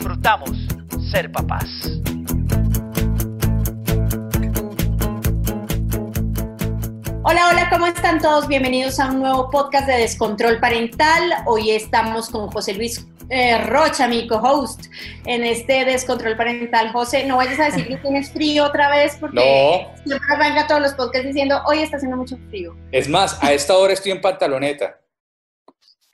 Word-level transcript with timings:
disfrutamos 0.00 0.56
ser 1.10 1.30
papás. 1.30 1.66
Hola, 7.22 7.50
hola, 7.50 7.68
¿cómo 7.70 7.86
están 7.86 8.18
todos? 8.18 8.48
Bienvenidos 8.48 8.98
a 8.98 9.10
un 9.10 9.20
nuevo 9.20 9.50
podcast 9.50 9.86
de 9.86 9.98
Descontrol 9.98 10.58
Parental. 10.58 11.44
Hoy 11.44 11.72
estamos 11.72 12.30
con 12.30 12.50
José 12.50 12.72
Luis 12.72 13.06
eh, 13.28 13.58
Rocha, 13.58 14.08
mi 14.08 14.26
co-host, 14.26 14.86
en 15.26 15.44
este 15.44 15.84
Descontrol 15.84 16.34
Parental. 16.34 16.92
José, 16.92 17.26
no 17.26 17.36
vayas 17.36 17.60
a 17.60 17.64
decir 17.66 17.86
que 17.86 17.98
tienes 17.98 18.32
frío 18.32 18.64
otra 18.64 18.88
vez, 18.88 19.18
porque 19.20 19.36
no. 19.36 20.02
siempre 20.02 20.34
arranca 20.34 20.66
todos 20.66 20.80
los 20.80 20.94
podcasts 20.94 21.26
diciendo, 21.26 21.60
hoy 21.66 21.80
está 21.80 21.98
haciendo 21.98 22.16
mucho 22.16 22.38
frío. 22.48 22.74
Es 22.90 23.06
más, 23.06 23.38
a 23.44 23.52
esta 23.52 23.76
hora 23.76 23.92
estoy 23.92 24.12
en 24.12 24.22
pantaloneta. 24.22 24.98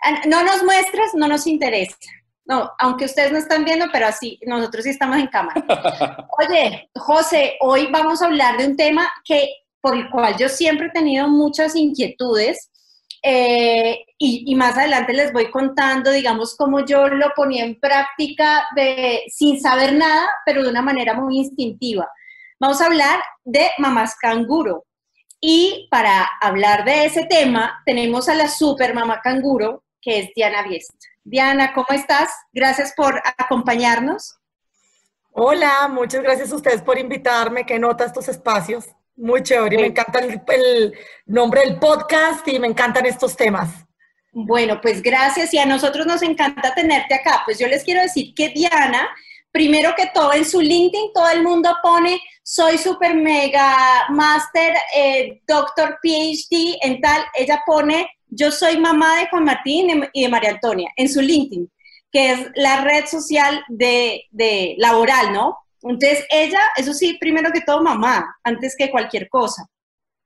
Ah, 0.05 0.23
no 0.27 0.43
nos 0.43 0.65
muestres, 0.65 1.15
no 1.15 1.29
nos 1.29 1.47
interesa. 1.47 1.97
No, 2.47 2.71
aunque 2.79 3.07
ustedes 3.07 3.33
no 3.33 3.39
están 3.39 3.65
viendo, 3.65 3.87
pero 3.93 4.07
así, 4.07 4.39
nosotros 4.47 4.85
sí 4.85 4.91
estamos 4.91 5.19
en 5.19 5.27
cámara. 5.27 5.65
Oye, 6.39 6.89
José, 6.95 7.57
hoy 7.61 7.89
vamos 7.91 8.23
a 8.23 8.27
hablar 8.27 8.57
de 8.57 8.67
un 8.67 8.77
tema 8.77 9.11
que 9.25 9.49
por 9.81 9.97
el 9.97 10.09
cual 10.11 10.37
yo 10.37 10.49
siempre 10.49 10.87
he 10.87 10.91
tenido 10.91 11.29
muchas 11.29 11.75
inquietudes 11.75 12.71
eh, 13.23 14.05
y, 14.19 14.45
y, 14.47 14.55
más 14.55 14.77
adelante 14.77 15.13
les 15.13 15.33
voy 15.33 15.51
contando, 15.51 16.13
digamos, 16.13 16.55
cómo 16.57 16.85
yo 16.85 17.09
lo 17.09 17.31
ponía 17.35 17.65
en 17.65 17.81
práctica 17.81 18.67
de, 18.77 19.23
sin 19.29 19.61
saber 19.61 19.95
nada, 19.95 20.29
pero 20.45 20.63
de 20.63 20.71
una 20.71 20.83
manera 20.83 21.15
muy 21.15 21.39
instintiva. 21.39 22.09
Vamos 22.61 22.81
a 22.81 22.87
hablar 22.87 23.21
de 23.45 23.71
mamás 23.79 24.15
canguro. 24.21 24.85
Y 25.41 25.89
para 25.91 26.29
hablar 26.41 26.85
de 26.85 27.07
ese 27.07 27.25
tema, 27.27 27.83
tenemos 27.85 28.29
a 28.29 28.35
la 28.35 28.49
super 28.49 28.95
mamá 28.95 29.21
canguro, 29.23 29.83
que 30.07 30.21
es 30.21 30.31
Diana 30.37 30.63
Biest. 30.63 30.95
Diana, 31.25 31.73
¿cómo 31.75 31.89
estás? 31.91 32.31
Gracias 32.53 32.95
por 32.97 33.21
acompañarnos. 33.37 34.37
Hola, 35.33 35.89
muchas 35.89 36.23
gracias 36.23 36.53
a 36.53 36.55
ustedes 36.55 36.81
por 36.81 36.97
invitarme. 36.97 37.67
¿Qué 37.67 37.77
nota 37.77 38.05
estos 38.05 38.29
espacios? 38.29 38.87
Muy 39.17 39.43
chévere, 39.43 39.79
me 39.79 39.87
encanta 39.87 40.21
el, 40.21 40.41
el, 40.47 40.95
nombre 41.27 41.63
del 41.63 41.81
podcast 41.81 42.47
y 42.47 42.61
me 42.61 42.69
encantan 42.69 43.05
estos 43.05 43.37
temas. 43.37 43.85
Bueno, 44.31 44.81
pues 44.81 45.03
gracias 45.03 45.53
y 45.53 45.59
a 45.59 45.67
nosotros 45.67 46.07
nos 46.07 46.23
encanta 46.23 46.73
tenerte 46.73 47.15
acá. 47.15 47.43
Pues 47.45 47.59
yo 47.59 47.67
les 47.67 47.83
quiero 47.83 48.01
decir 48.01 48.33
que 48.33 48.51
Diana, 48.51 49.09
primero 49.51 49.93
que 49.97 50.07
todo 50.15 50.33
en 50.35 50.45
su 50.45 50.61
LinkedIn 50.61 51.13
todo 51.13 51.31
el 51.31 51.43
mundo 51.43 51.75
pone 51.83 52.21
soy 52.45 52.79
super 52.79 53.13
mega 53.13 54.07
master, 54.11 54.73
eh, 54.95 55.43
doctor 55.49 55.99
PhD 56.01 56.79
en 56.81 57.01
tal. 57.01 57.25
Ella 57.35 57.61
pone 57.67 58.09
yo 58.29 58.51
soy 58.51 58.79
mamá 58.79 59.19
de 59.19 59.29
Juan 59.29 59.45
Martín 59.45 60.09
y 60.13 60.23
de 60.23 60.29
María 60.29 60.51
Antonia 60.51 60.91
en 60.97 61.09
su 61.09 61.21
LinkedIn, 61.21 61.71
que 62.11 62.33
es 62.33 62.47
la 62.55 62.83
red 62.83 63.07
social 63.07 63.65
de, 63.69 64.25
de 64.31 64.75
laboral, 64.79 65.33
¿no? 65.33 65.59
Entonces, 65.83 66.25
ella, 66.31 66.61
eso 66.77 66.93
sí, 66.93 67.17
primero 67.21 67.53
que 67.53 67.61
todo, 67.61 67.83
mamá, 67.83 68.37
antes 68.43 68.75
que 68.77 68.91
cualquier 68.91 69.29
cosa, 69.29 69.67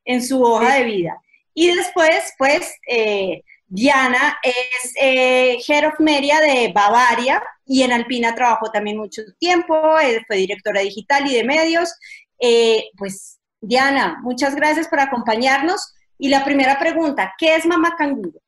en 0.05 0.25
su 0.25 0.43
hoja 0.43 0.77
de 0.77 0.85
vida. 0.85 1.21
Y 1.55 1.75
después, 1.75 2.33
pues, 2.39 2.75
eh, 2.89 3.43
Diana 3.67 4.37
es 4.43 4.93
eh, 5.01 5.59
Head 5.67 5.89
of 5.89 6.01
Media 6.01 6.41
de 6.41 6.73
Bavaria 6.75 7.41
y 7.65 7.83
en 7.83 7.93
Alpina 7.93 8.35
trabajó 8.35 8.71
también 8.73 8.97
mucho 8.97 9.23
tiempo, 9.39 9.97
eh, 10.01 10.25
fue 10.27 10.39
directora 10.39 10.81
digital 10.81 11.31
y 11.31 11.37
de 11.37 11.45
medios. 11.45 11.95
Eh, 12.41 12.91
pues, 12.97 13.39
Diana, 13.61 14.19
muchas 14.23 14.57
gracias 14.57 14.89
por 14.89 14.99
acompañarnos. 14.99 15.95
Y 16.21 16.29
la 16.29 16.45
primera 16.45 16.79
pregunta, 16.79 17.35
¿qué 17.39 17.57
es 17.57 17.65
mamá 17.65 17.97
canguro? 17.97 18.39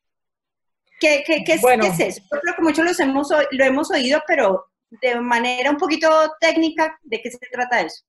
¿Qué, 0.99 1.23
qué, 1.25 1.43
qué, 1.43 1.53
es, 1.53 1.61
bueno, 1.61 1.83
¿qué 1.83 1.89
es 1.89 1.99
eso? 1.99 2.21
Yo 2.31 2.39
creo 2.39 2.55
que 2.55 2.61
muchos 2.61 2.85
los 2.85 2.99
hemos, 2.99 3.29
lo 3.51 3.65
hemos 3.65 3.89
oído, 3.89 4.21
pero 4.27 4.67
de 5.01 5.19
manera 5.19 5.71
un 5.71 5.77
poquito 5.77 6.07
técnica, 6.39 6.97
¿de 7.01 7.19
qué 7.19 7.31
se 7.31 7.39
trata 7.51 7.81
eso? 7.81 8.03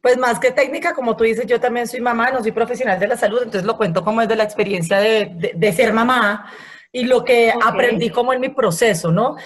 Pues 0.00 0.16
más 0.16 0.38
que 0.38 0.52
técnica, 0.52 0.94
como 0.94 1.16
tú 1.16 1.24
dices, 1.24 1.46
yo 1.46 1.60
también 1.60 1.88
soy 1.88 2.00
mamá, 2.00 2.30
no 2.30 2.42
soy 2.42 2.52
profesional 2.52 2.98
de 3.00 3.08
la 3.08 3.16
salud, 3.16 3.38
entonces 3.38 3.64
lo 3.64 3.76
cuento 3.76 4.04
como 4.04 4.22
es 4.22 4.28
de 4.28 4.36
la 4.36 4.44
experiencia 4.44 4.98
de, 4.98 5.32
de, 5.34 5.52
de 5.54 5.72
ser 5.72 5.92
mamá 5.92 6.48
y 6.92 7.04
lo 7.04 7.24
que 7.24 7.52
okay. 7.54 7.60
aprendí 7.68 8.10
como 8.10 8.32
en 8.32 8.40
mi 8.40 8.50
proceso, 8.50 9.10
¿no? 9.10 9.36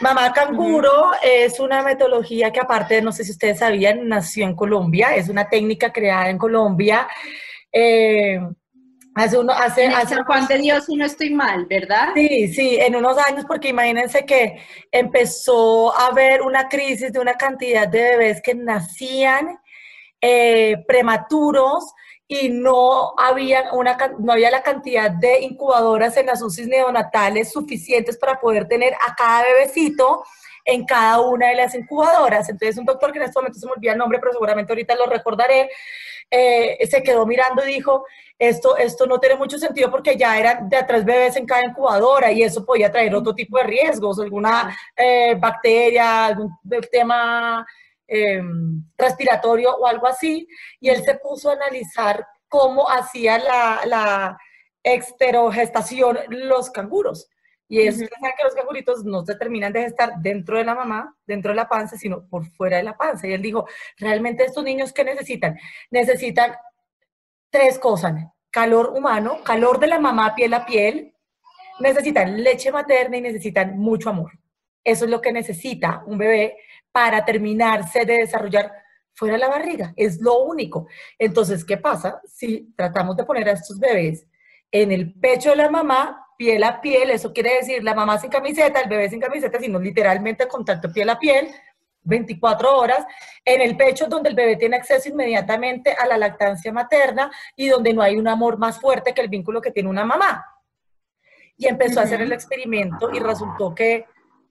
Mamá 0.00 0.32
canguro 0.32 1.02
uh 1.02 1.12
-huh. 1.12 1.18
es 1.22 1.60
una 1.60 1.82
metodología 1.82 2.50
que 2.50 2.58
aparte, 2.58 3.00
no 3.00 3.12
sé 3.12 3.22
si 3.22 3.30
ustedes 3.30 3.60
sabían, 3.60 4.08
nació 4.08 4.44
en 4.44 4.56
Colombia, 4.56 5.14
es 5.14 5.28
una 5.28 5.48
técnica 5.48 5.92
creada 5.92 6.30
en 6.30 6.38
Colombia. 6.38 7.06
Eh, 7.70 8.40
Hace 9.14 9.38
uno, 9.38 9.52
hace, 9.52 9.86
hace 9.86 10.16
San 10.16 10.24
Juan 10.24 10.46
de 10.48 10.58
Dios, 10.58 10.88
no 10.88 11.04
estoy 11.04 11.30
mal, 11.30 11.66
¿verdad? 11.66 12.08
Sí, 12.14 12.52
sí, 12.52 12.76
en 12.80 12.96
unos 12.96 13.16
años, 13.18 13.44
porque 13.46 13.68
imagínense 13.68 14.26
que 14.26 14.60
empezó 14.90 15.96
a 15.96 16.08
haber 16.08 16.42
una 16.42 16.68
crisis 16.68 17.12
de 17.12 17.20
una 17.20 17.34
cantidad 17.34 17.86
de 17.86 18.02
bebés 18.02 18.42
que 18.42 18.54
nacían 18.56 19.60
eh, 20.20 20.82
prematuros 20.88 21.94
y 22.26 22.48
no 22.48 23.14
había, 23.18 23.72
una, 23.72 23.96
no 24.18 24.32
había 24.32 24.50
la 24.50 24.62
cantidad 24.62 25.10
de 25.10 25.42
incubadoras 25.42 26.16
en 26.16 26.26
las 26.26 26.42
UCIs 26.42 26.66
neonatales 26.66 27.52
suficientes 27.52 28.16
para 28.16 28.40
poder 28.40 28.66
tener 28.66 28.94
a 28.94 29.14
cada 29.14 29.44
bebecito 29.44 30.24
en 30.64 30.84
cada 30.84 31.20
una 31.20 31.48
de 31.48 31.56
las 31.56 31.74
incubadoras. 31.74 32.48
Entonces, 32.48 32.78
un 32.78 32.84
doctor 32.84 33.12
que 33.12 33.18
en 33.18 33.24
este 33.24 33.38
momento 33.38 33.58
se 33.58 33.66
me 33.66 33.72
olvida 33.72 33.92
el 33.92 33.98
nombre, 33.98 34.18
pero 34.18 34.32
seguramente 34.32 34.72
ahorita 34.72 34.94
lo 34.94 35.06
recordaré, 35.06 35.70
eh, 36.30 36.86
se 36.86 37.02
quedó 37.02 37.26
mirando 37.26 37.62
y 37.64 37.74
dijo, 37.74 38.04
esto, 38.38 38.76
esto 38.76 39.06
no 39.06 39.20
tiene 39.20 39.36
mucho 39.36 39.58
sentido 39.58 39.90
porque 39.90 40.16
ya 40.16 40.38
eran 40.38 40.68
de 40.68 40.76
a 40.76 40.86
tres 40.86 41.04
bebés 41.04 41.36
en 41.36 41.46
cada 41.46 41.64
incubadora 41.64 42.32
y 42.32 42.42
eso 42.42 42.64
podía 42.64 42.90
traer 42.90 43.14
otro 43.14 43.34
tipo 43.34 43.58
de 43.58 43.64
riesgos, 43.64 44.18
alguna 44.18 44.76
eh, 44.96 45.36
bacteria, 45.38 46.26
algún 46.26 46.50
tema 46.90 47.64
eh, 48.08 48.42
respiratorio 48.96 49.76
o 49.76 49.86
algo 49.86 50.06
así. 50.06 50.48
Y 50.80 50.88
él 50.88 51.02
se 51.04 51.14
puso 51.16 51.50
a 51.50 51.54
analizar 51.54 52.26
cómo 52.48 52.88
hacía 52.90 53.38
la, 53.38 53.80
la 53.86 54.38
exterogestación 54.82 56.18
los 56.28 56.70
canguros. 56.70 57.28
Y 57.68 57.80
es 57.80 57.96
uh 57.96 58.04
-huh. 58.04 58.36
que 58.36 58.44
los 58.44 58.54
canguritos 58.54 59.04
no 59.04 59.24
se 59.24 59.36
terminan 59.36 59.72
de 59.72 59.82
gestar 59.82 60.14
dentro 60.18 60.58
de 60.58 60.64
la 60.64 60.74
mamá, 60.74 61.16
dentro 61.26 61.50
de 61.50 61.56
la 61.56 61.68
panza, 61.68 61.96
sino 61.96 62.26
por 62.28 62.46
fuera 62.46 62.76
de 62.76 62.82
la 62.82 62.96
panza. 62.96 63.26
Y 63.26 63.32
él 63.32 63.42
dijo, 63.42 63.66
realmente 63.98 64.44
estos 64.44 64.62
niños, 64.62 64.92
¿qué 64.92 65.04
necesitan? 65.04 65.58
Necesitan 65.90 66.54
tres 67.50 67.78
cosas. 67.78 68.14
Calor 68.50 68.92
humano, 68.94 69.42
calor 69.44 69.80
de 69.80 69.86
la 69.86 69.98
mamá 69.98 70.34
piel 70.34 70.54
a 70.54 70.66
piel, 70.66 71.14
necesitan 71.80 72.42
leche 72.42 72.70
materna 72.70 73.16
y 73.16 73.20
necesitan 73.20 73.78
mucho 73.78 74.10
amor. 74.10 74.32
Eso 74.84 75.06
es 75.06 75.10
lo 75.10 75.20
que 75.20 75.32
necesita 75.32 76.02
un 76.06 76.18
bebé 76.18 76.56
para 76.92 77.24
terminarse 77.24 78.04
de 78.04 78.18
desarrollar 78.18 78.70
fuera 79.14 79.34
de 79.34 79.40
la 79.40 79.48
barriga. 79.48 79.92
Es 79.96 80.20
lo 80.20 80.42
único. 80.44 80.86
Entonces, 81.18 81.64
¿qué 81.64 81.78
pasa 81.78 82.20
si 82.26 82.72
tratamos 82.76 83.16
de 83.16 83.24
poner 83.24 83.48
a 83.48 83.52
estos 83.52 83.78
bebés 83.78 84.26
en 84.70 84.92
el 84.92 85.14
pecho 85.14 85.50
de 85.50 85.56
la 85.56 85.70
mamá 85.70 86.23
piel 86.36 86.62
a 86.64 86.80
piel, 86.80 87.10
eso 87.10 87.32
quiere 87.32 87.54
decir 87.56 87.82
la 87.82 87.94
mamá 87.94 88.18
sin 88.18 88.30
camiseta, 88.30 88.80
el 88.80 88.88
bebé 88.88 89.08
sin 89.08 89.20
camiseta, 89.20 89.58
sino 89.58 89.78
literalmente 89.78 90.48
contacto 90.48 90.92
piel 90.92 91.10
a 91.10 91.18
piel, 91.18 91.48
24 92.02 92.76
horas, 92.76 93.06
en 93.44 93.60
el 93.60 93.76
pecho 93.76 94.06
donde 94.06 94.28
el 94.28 94.34
bebé 94.34 94.56
tiene 94.56 94.76
acceso 94.76 95.08
inmediatamente 95.08 95.92
a 95.92 96.06
la 96.06 96.18
lactancia 96.18 96.72
materna 96.72 97.30
y 97.56 97.68
donde 97.68 97.92
no 97.92 98.02
hay 98.02 98.16
un 98.16 98.28
amor 98.28 98.58
más 98.58 98.80
fuerte 98.80 99.14
que 99.14 99.22
el 99.22 99.28
vínculo 99.28 99.60
que 99.60 99.70
tiene 99.70 99.88
una 99.88 100.04
mamá. 100.04 100.44
Y 101.56 101.66
empezó 101.66 101.94
uh 101.94 101.96
-huh. 101.96 102.00
a 102.00 102.04
hacer 102.04 102.20
el 102.20 102.32
experimento 102.32 103.10
y 103.12 103.20
resultó 103.20 103.74
que 103.74 104.06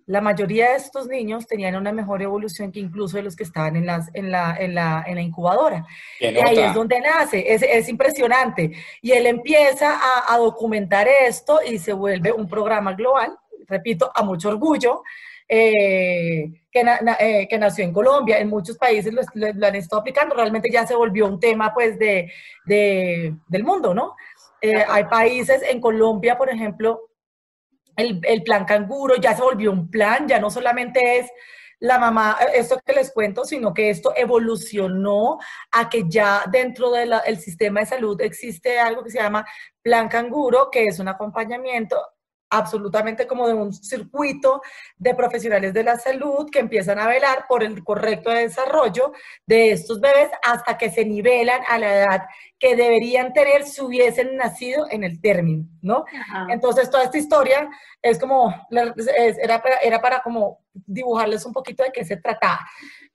la 0.06 0.22
mayoría 0.22 0.72
de 0.72 0.76
estos 0.76 1.08
niños 1.08 1.48
tenían 1.48 1.76
una 1.76 1.92
mejor 1.92 2.22
evolución 2.22 2.72
que 2.72 2.80
incluso 2.80 3.18
de 3.18 3.24
los 3.24 3.36
que 3.36 3.44
estaban 3.44 3.76
en, 3.76 3.86
las, 3.86 4.10
en, 4.14 4.32
la, 4.32 4.56
en, 4.60 4.76
la, 4.76 5.04
en 5.08 5.16
la 5.16 5.22
incubadora. 5.22 5.86
Y 6.20 6.26
ahí 6.26 6.60
es 6.60 6.74
donde 6.74 7.00
nace, 7.00 7.54
es, 7.54 7.62
es 7.64 7.90
impresionante. 7.90 8.72
Y 9.02 9.12
él 9.12 9.26
empieza 9.26 9.98
a, 9.98 10.34
a, 10.34 10.38
documentar 10.38 11.08
esto 11.08 11.60
y 11.66 11.78
se 11.78 11.94
vuelve 11.94 12.32
un 12.32 12.48
programa 12.48 12.94
global, 12.94 13.38
repito, 13.68 14.12
a 14.14 14.24
mucho 14.24 14.50
orgullo, 14.50 15.04
eh, 15.48 16.52
que, 16.72 16.84
na, 16.84 17.00
eh, 17.20 17.48
que, 17.48 17.58
nació 17.58 17.84
en 17.84 17.94
Colombia, 17.94 18.40
en 18.40 18.50
muchos 18.50 18.78
países 18.78 19.14
lo, 19.14 19.22
lo, 19.36 19.54
lo, 19.54 19.68
han 19.68 19.76
estado 19.76 20.02
aplicando, 20.02 20.36
realmente 20.36 20.70
ya 20.72 20.88
se 20.88 20.96
volvió 20.96 21.28
un 21.28 21.40
tema 21.40 21.74
pues 21.74 22.00
de, 22.00 22.32
de 22.66 23.36
del 23.48 23.64
mundo, 23.64 23.94
¿no? 23.94 24.16
Eh, 24.62 24.84
hay 24.88 25.04
países, 25.06 25.62
en 25.70 25.82
Colombia, 25.82 26.38
por 26.38 26.50
ejemplo, 26.50 27.02
el, 27.96 28.20
el, 28.24 28.44
plan 28.44 28.66
canguro 28.66 29.16
ya 29.16 29.36
se 29.36 29.42
volvió 29.42 29.72
un 29.72 29.90
plan, 29.90 30.28
ya 30.28 30.40
no 30.40 30.50
solamente 30.50 31.20
es 31.20 31.32
la 31.84 32.00
mamá, 32.00 32.38
esto 32.54 32.80
que 32.86 32.94
les 32.94 33.12
cuento, 33.12 33.44
sino 33.44 33.74
que 33.74 33.90
esto 33.90 34.14
evolucionó 34.16 35.38
a 35.70 35.90
que 35.90 36.06
ya 36.08 36.44
dentro 36.50 36.92
del 36.92 37.38
sistema 37.40 37.82
de 37.82 37.86
salud 37.86 38.22
existe 38.22 38.80
algo 38.80 39.04
que 39.04 39.10
se 39.10 39.20
llama 39.20 39.46
Plan 39.82 40.08
Canguro, 40.08 40.70
que 40.72 40.86
es 40.86 41.00
un 41.00 41.10
acompañamiento 41.10 41.98
absolutamente 42.54 43.26
como 43.26 43.48
de 43.48 43.54
un 43.56 43.74
circuito 43.74 44.62
de 44.96 45.16
profesionales 45.16 45.74
de 45.74 45.84
la 45.84 45.98
salud 45.98 46.50
que 46.52 46.60
empiezan 46.60 47.00
a 47.00 47.08
velar 47.08 47.46
por 47.48 47.64
el 47.64 47.84
correcto 47.84 48.30
desarrollo 48.30 49.12
de 49.46 49.72
estos 49.72 50.00
bebés 50.00 50.30
hasta 50.44 50.78
que 50.78 50.92
se 50.92 51.04
nivelan 51.04 51.62
a 51.68 51.80
la 51.80 51.96
edad 51.96 52.22
que 52.60 52.76
deberían 52.76 53.34
tener 53.34 53.64
si 53.64 53.82
hubiesen 53.82 54.38
nacido 54.38 54.86
en 54.90 55.04
el 55.04 55.20
término, 55.20 55.66
¿no? 55.82 56.06
Entonces, 56.48 56.90
toda 56.90 57.04
esta 57.04 57.18
historia 57.18 57.70
es 58.02 58.20
como, 58.20 58.54
era, 58.70 59.62
para, 59.62 59.76
era 59.78 60.00
para 60.00 60.22
como 60.22 60.60
dibujarles 60.74 61.46
un 61.46 61.52
poquito 61.54 61.84
de 61.84 61.92
qué 61.92 62.06
se 62.06 62.18
trataba. 62.18 62.60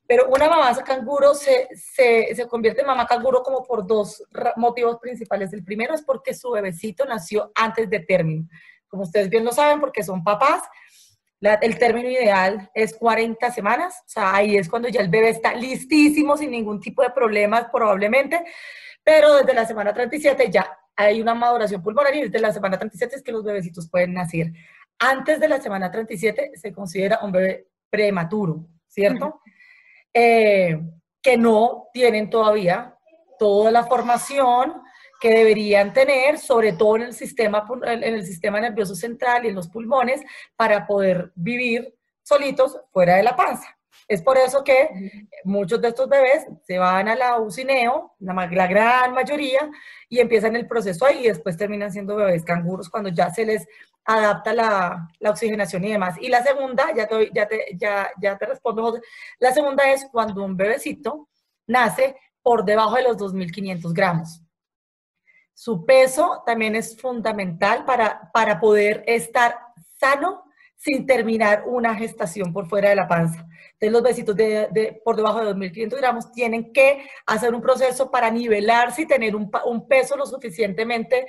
Pero 0.07 0.29
una 0.29 0.49
mamá 0.49 0.75
canguro 0.85 1.33
se, 1.35 1.69
se, 1.75 2.35
se, 2.35 2.49
convierte 2.49 2.81
en 2.81 2.89
mamá 2.89 3.07
canguro 3.07 3.43
como 3.43 3.63
por 3.63 3.87
dos 3.87 4.23
motivos 4.57 4.99
principales. 4.99 5.53
El 5.53 5.65
primero 5.65 5.95
es 5.95 6.03
porque 6.03 6.35
su 6.35 6.51
bebecito 6.51 7.05
nació 7.05 7.53
antes 7.55 7.89
de 7.89 8.01
término 8.01 8.49
como 8.89 9.05
ustedes 9.05 9.29
bien 9.29 9.45
lo 9.45 9.53
saben, 9.53 9.81
porque 9.81 10.03
son 10.03 10.25
papás, 10.25 10.63
el 11.41 11.79
término 11.79 12.09
ideal 12.11 12.69
es 12.75 12.97
40 12.97 13.51
semanas, 13.53 14.03
o 14.07 14.09
sea, 14.09 14.35
ahí 14.35 14.57
es 14.57 14.69
cuando 14.69 14.89
ya 14.89 15.01
el 15.01 15.09
bebé 15.09 15.31
está 15.31 15.55
listísimo, 15.55 16.37
sin 16.37 16.51
ningún 16.51 16.81
tipo 16.81 17.03
de 17.03 17.11
problemas 17.11 17.67
probablemente, 17.71 18.45
pero 19.05 19.37
desde 19.37 19.55
la 19.55 19.65
semana 19.65 19.95
37 19.95 20.51
ya 20.51 20.77
hay 20.97 21.21
una 21.21 21.35
maduración 21.35 21.83
pulmonar 21.83 22.15
y 22.17 22.23
desde 22.23 22.41
la 22.41 22.53
semana 22.53 22.77
37 22.77 23.17
es 23.17 23.23
que 23.23 23.31
los 23.31 23.45
bebecitos 23.45 23.89
pueden 23.89 24.15
nacer. 24.15 24.53
Antes 24.99 25.39
de 25.39 25.49
la 25.49 25.61
semana 25.61 25.91
37 25.93 26.53
se 26.57 26.73
considera 26.73 27.21
un 27.23 27.31
bebé 27.31 27.69
prematuro, 27.89 28.67
¿cierto? 28.89 29.41
Eh, 30.13 30.77
que 31.23 31.37
no 31.37 31.87
tienen 31.93 32.31
todavía 32.31 32.97
toda 33.39 33.71
la 33.71 33.85
formación, 33.85 34.83
que 35.21 35.31
deberían 35.31 35.93
tener, 35.93 36.39
sobre 36.39 36.73
todo 36.73 36.97
en 36.97 37.03
el, 37.03 37.13
sistema, 37.13 37.67
en 37.85 38.03
el 38.03 38.25
sistema 38.25 38.61
nervioso 38.61 38.95
central 38.95 39.45
y 39.45 39.49
en 39.49 39.55
los 39.55 39.69
pulmones, 39.69 40.23
para 40.57 40.87
poder 40.87 41.33
vivir 41.35 41.95
solitos 42.23 42.79
fuera 42.93 43.17
de 43.17 43.23
la 43.23 43.37
panza. 43.37 43.79
Es 44.07 44.23
por 44.23 44.39
eso 44.39 44.65
que 44.65 44.89
muchos 45.45 45.83
de 45.83 45.89
estos 45.89 46.09
bebés 46.09 46.47
se 46.67 46.79
van 46.79 47.09
a 47.09 47.15
la 47.15 47.39
ucineo, 47.39 48.15
la, 48.21 48.33
la, 48.51 48.67
gran 48.67 49.13
mayoría, 49.13 49.71
y 50.09 50.21
empiezan 50.21 50.57
el 50.57 50.67
proceso 50.67 51.05
ahí 51.05 51.25
y 51.25 51.29
después 51.29 51.59
terminan 51.59 51.93
siendo 51.93 52.17
bebés 52.17 52.43
canguros 52.43 52.89
cuando 52.89 53.11
ya 53.11 53.29
se 53.31 53.45
les 53.45 53.67
adapta 54.07 54.55
la, 54.55 55.09
la 55.19 55.31
oxigenación 55.31 55.85
y 55.85 55.93
demás. 55.93 56.17
Y 56.21 56.29
la 56.29 56.43
segunda, 56.43 56.87
ya 56.97 57.07
te, 57.07 57.31
ya, 57.35 57.47
te, 57.47 57.67
ya, 57.77 58.11
ya 58.19 58.39
te 58.39 58.47
respondo, 58.47 58.83
José, 58.83 59.03
la 59.39 59.53
segunda 59.53 59.91
es 59.91 60.07
cuando 60.11 60.43
un 60.43 60.57
bebecito 60.57 61.29
nace 61.67 62.17
por 62.43 62.65
debajo 62.65 62.97
de 62.97 63.03
los 63.03 63.19
2.500 63.19 63.93
gramos. 63.93 64.43
Su 65.59 65.85
peso 65.85 66.45
también 66.47 66.77
es 66.77 66.97
fundamental 66.97 67.85
para, 67.85 68.31
para 68.33 68.61
poder 68.61 69.03
estar 69.09 69.59
sano 69.99 70.45
sin 70.77 71.05
terminar 71.05 71.65
una 71.67 71.97
gestación 71.97 72.53
por 72.53 72.69
fuera 72.69 72.91
de 72.91 72.95
la 72.95 73.09
panza. 73.09 73.45
Entonces 73.73 73.91
los 73.91 74.03
besitos 74.05 74.37
de, 74.37 75.03
por 75.05 75.17
debajo 75.17 75.45
de 75.45 75.53
2.500 75.53 75.97
gramos 75.97 76.31
tienen 76.31 76.73
que 76.73 77.05
hacer 77.27 77.53
un 77.53 77.61
proceso 77.61 78.09
para 78.09 78.31
nivelarse 78.31 79.03
y 79.03 79.07
tener 79.07 79.35
un, 79.35 79.51
un 79.65 79.89
peso 79.89 80.17
lo 80.17 80.27
suficientemente 80.27 81.27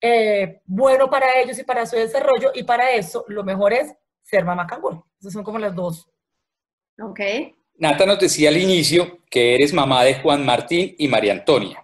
eh, 0.00 0.60
bueno 0.66 1.10
para 1.10 1.40
ellos 1.40 1.58
y 1.58 1.64
para 1.64 1.84
su 1.84 1.96
desarrollo. 1.96 2.52
Y 2.54 2.62
para 2.62 2.92
eso 2.92 3.24
lo 3.26 3.42
mejor 3.42 3.72
es 3.72 3.92
ser 4.22 4.44
mamá 4.44 4.68
canguro. 4.68 5.04
Esas 5.18 5.32
son 5.32 5.42
como 5.42 5.58
las 5.58 5.74
dos. 5.74 6.08
Ok. 7.02 7.18
Nata 7.78 8.06
nos 8.06 8.20
decía 8.20 8.50
al 8.50 8.56
inicio 8.56 9.18
que 9.28 9.56
eres 9.56 9.72
mamá 9.72 10.04
de 10.04 10.14
Juan 10.14 10.46
Martín 10.46 10.94
y 10.96 11.08
María 11.08 11.32
Antonia. 11.32 11.83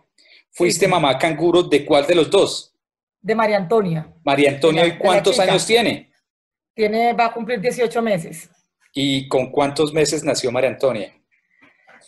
¿Fuiste 0.52 0.88
mamá 0.88 1.18
canguro 1.18 1.62
de 1.62 1.84
cuál 1.84 2.06
de 2.06 2.14
los 2.14 2.30
dos? 2.30 2.74
De 3.20 3.34
María 3.34 3.56
Antonia. 3.56 4.12
María 4.24 4.50
Antonia, 4.50 4.86
¿y 4.86 4.98
cuántos 4.98 5.38
años 5.38 5.66
tiene? 5.66 6.10
Tiene, 6.74 7.12
va 7.12 7.26
a 7.26 7.32
cumplir 7.32 7.60
18 7.60 8.02
meses. 8.02 8.50
¿Y 8.92 9.28
con 9.28 9.50
cuántos 9.50 9.92
meses 9.92 10.24
nació 10.24 10.50
María 10.50 10.70
Antonia? 10.70 11.12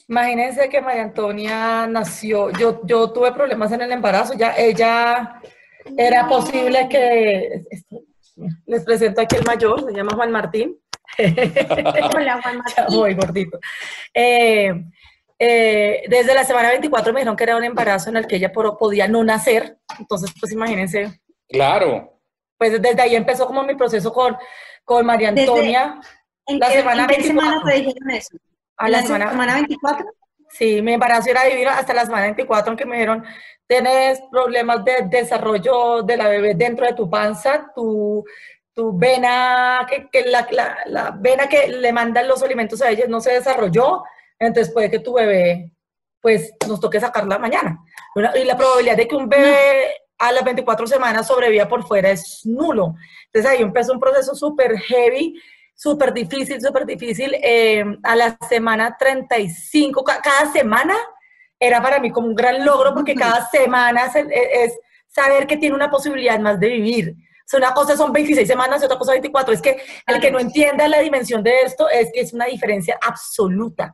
Imagínense 0.09 0.69
que 0.69 0.81
María 0.81 1.03
Antonia 1.03 1.87
nació, 1.87 2.51
yo, 2.51 2.81
yo 2.85 3.13
tuve 3.13 3.33
problemas 3.33 3.71
en 3.73 3.83
el 3.83 3.93
embarazo, 3.93 4.35
ya 4.35 4.55
ella 4.57 5.41
era 5.97 6.27
posible 6.27 6.89
que, 6.89 7.63
les 8.67 8.85
presento 8.85 9.21
aquí 9.21 9.37
el 9.37 9.45
mayor, 9.45 9.85
se 9.85 9.93
llama 9.93 10.15
Juan 10.15 10.33
Martín. 10.33 10.79
Hola 11.19 12.41
Juan 12.43 12.59
Martín. 12.77 12.85
Muy 12.99 13.15
gordito. 13.15 13.59
Eh, 14.13 14.73
eh, 15.45 16.05
desde 16.09 16.35
la 16.35 16.45
semana 16.45 16.69
24 16.69 17.13
me 17.13 17.19
dijeron 17.19 17.35
que 17.35 17.43
era 17.43 17.57
un 17.57 17.65
embarazo 17.65 18.11
en 18.11 18.17
el 18.17 18.29
que 18.29 18.37
ella 18.37 18.53
podía 18.53 19.09
no 19.09 19.25
nacer. 19.25 19.77
Entonces, 19.99 20.33
pues 20.39 20.53
imagínense. 20.53 21.21
Claro. 21.49 22.17
Pues 22.57 22.81
desde 22.81 23.03
ahí 23.03 23.17
empezó 23.17 23.45
como 23.45 23.65
mi 23.65 23.75
proceso 23.75 24.13
con, 24.13 24.37
con 24.85 25.05
María 25.05 25.31
Antonia. 25.31 26.01
¿En 26.47 26.61
la 26.61 26.69
qué, 26.69 26.75
semana, 26.75 27.03
¿en 27.03 27.09
qué 27.09 27.23
semana 27.25 27.61
te 27.67 27.75
dijeron 27.75 28.11
eso? 28.11 28.37
A 28.77 28.89
la, 28.89 29.03
semana, 29.03 29.31
semana 29.31 29.55
24? 29.55 30.07
Sí, 30.49 30.81
mi 30.81 30.93
embarazo 30.93 31.31
era 31.31 31.45
vivir 31.47 31.67
hasta 31.67 31.93
la 31.93 32.05
semana 32.05 32.23
24, 32.23 32.71
aunque 32.71 32.85
me 32.85 32.95
dijeron, 32.95 33.25
tienes 33.67 34.23
problemas 34.31 34.85
de 34.85 35.09
desarrollo 35.11 36.03
de 36.05 36.17
la 36.19 36.29
bebé 36.29 36.55
dentro 36.55 36.87
de 36.87 36.95
tu 36.95 37.11
panza, 37.11 37.73
tu, 37.75 38.25
tu 38.73 38.97
vena, 38.97 39.85
que, 39.91 40.09
que 40.09 40.25
la, 40.31 40.47
la, 40.53 40.79
la, 40.87 41.11
vena 41.19 41.49
que 41.49 41.67
le 41.67 41.93
mandan 41.93 42.29
los 42.29 42.45
alimentos 42.45 42.81
a 42.81 42.91
ella 42.91 43.07
no 43.09 43.21
se 43.21 43.33
desarrolló, 43.33 44.05
entonces 44.47 44.73
puede 44.73 44.91
que 44.91 44.99
tu 44.99 45.15
bebé, 45.15 45.73
pues, 46.21 46.53
nos 46.69 46.81
toque 46.81 47.01
sacarla 47.01 47.39
mañana. 47.39 47.79
Y 48.35 48.45
la 48.45 48.57
probabilidad 48.57 48.97
de 48.97 49.09
que 49.09 49.17
un 49.17 49.29
bebé 49.29 49.95
a 50.19 50.31
las 50.31 50.45
24 50.45 50.87
semanas 50.87 51.27
sobreviva 51.27 51.69
por 51.69 51.87
fuera 51.87 52.11
es 52.11 52.43
nulo. 52.45 52.95
Entonces 53.27 53.51
ahí 53.51 53.63
empezó 53.63 53.93
un 53.93 54.01
proceso 54.01 54.35
súper 54.35 54.79
heavy, 54.79 55.35
súper 55.75 56.13
difícil, 56.13 56.61
súper 56.61 56.87
difícil. 56.87 57.35
Eh, 57.43 57.85
a 58.05 58.15
la 58.15 58.39
semana 58.49 58.97
35, 58.97 60.05
cada 60.05 60.53
semana 60.53 60.95
era 61.59 61.83
para 61.83 61.99
mí 61.99 62.11
como 62.11 62.29
un 62.29 62.35
gran 62.35 62.65
logro 62.65 62.95
porque 62.95 63.15
cada 63.15 63.49
semana 63.51 64.11
e, 64.15 64.65
es, 64.65 64.79
saber 65.09 65.47
que 65.47 65.57
tiene 65.57 65.75
una 65.75 65.91
posibilidad 65.91 66.39
más 66.39 66.59
de 66.59 66.69
vivir. 66.69 67.17
Una 67.55 67.75
cosa 67.75 67.97
son 67.97 68.13
26 68.13 68.49
semanas 68.49 68.81
y 68.81 68.87
otra 68.87 68.97
cosa 68.97 69.13
24. 69.13 69.53
Es 69.53 69.61
que 69.61 69.83
el 70.07 70.21
que 70.21 70.31
no 70.31 70.39
entienda 70.39 70.89
la 70.89 71.01
dimensión 71.01 71.43
de 71.43 71.61
esto 71.61 71.89
es 71.91 72.11
que 72.11 72.21
es 72.21 72.33
una 72.33 72.47
diferencia 72.47 72.99
absoluta. 73.03 73.93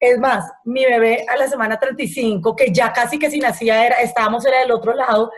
Es 0.00 0.18
más, 0.18 0.50
mi 0.64 0.84
bebé 0.86 1.26
a 1.28 1.36
la 1.36 1.46
semana 1.46 1.78
35, 1.78 2.56
que 2.56 2.72
ya 2.72 2.90
casi 2.90 3.18
que 3.18 3.30
si 3.30 3.38
nacía 3.38 3.84
era, 3.84 3.96
estábamos 4.00 4.44
era 4.46 4.60
del 4.60 4.72
otro 4.72 4.94
lado, 4.94 5.30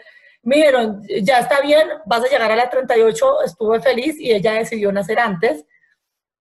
me 0.44 0.56
dijeron, 0.56 1.02
ya 1.22 1.40
está 1.40 1.60
bien, 1.60 1.88
vas 2.06 2.24
a 2.24 2.28
llegar 2.28 2.50
a 2.50 2.56
la 2.56 2.70
38, 2.70 3.42
estuve 3.44 3.80
feliz 3.80 4.16
y 4.18 4.30
ella 4.32 4.52
decidió 4.52 4.92
nacer 4.92 5.18
antes, 5.18 5.64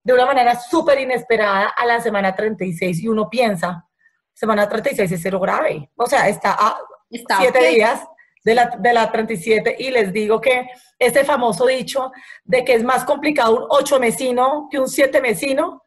de 0.04 0.12
una 0.12 0.26
manera 0.26 0.58
súper 0.58 1.00
inesperada 1.00 1.68
a 1.68 1.84
la 1.84 2.00
semana 2.00 2.34
36 2.34 3.02
y 3.02 3.08
uno 3.08 3.28
piensa, 3.28 3.88
semana 4.32 4.68
36 4.68 5.10
es 5.10 5.20
cero 5.20 5.38
grave, 5.40 5.90
o 5.96 6.06
sea, 6.06 6.28
está 6.28 6.56
a 6.58 6.78
siete 7.10 7.68
días 7.68 8.04
de 8.44 8.54
la, 8.54 8.76
de 8.78 8.92
la 8.92 9.10
37 9.10 9.76
y 9.78 9.90
les 9.90 10.12
digo 10.12 10.40
que 10.40 10.68
ese 10.98 11.24
famoso 11.24 11.66
dicho 11.66 12.12
de 12.44 12.64
que 12.64 12.74
es 12.74 12.84
más 12.84 13.04
complicado 13.04 13.56
un 13.56 13.66
8 13.68 14.00
mesino 14.00 14.68
que 14.70 14.78
un 14.78 14.88
7 14.88 15.20
mesino 15.20 15.82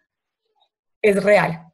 es 1.02 1.22
real. 1.24 1.65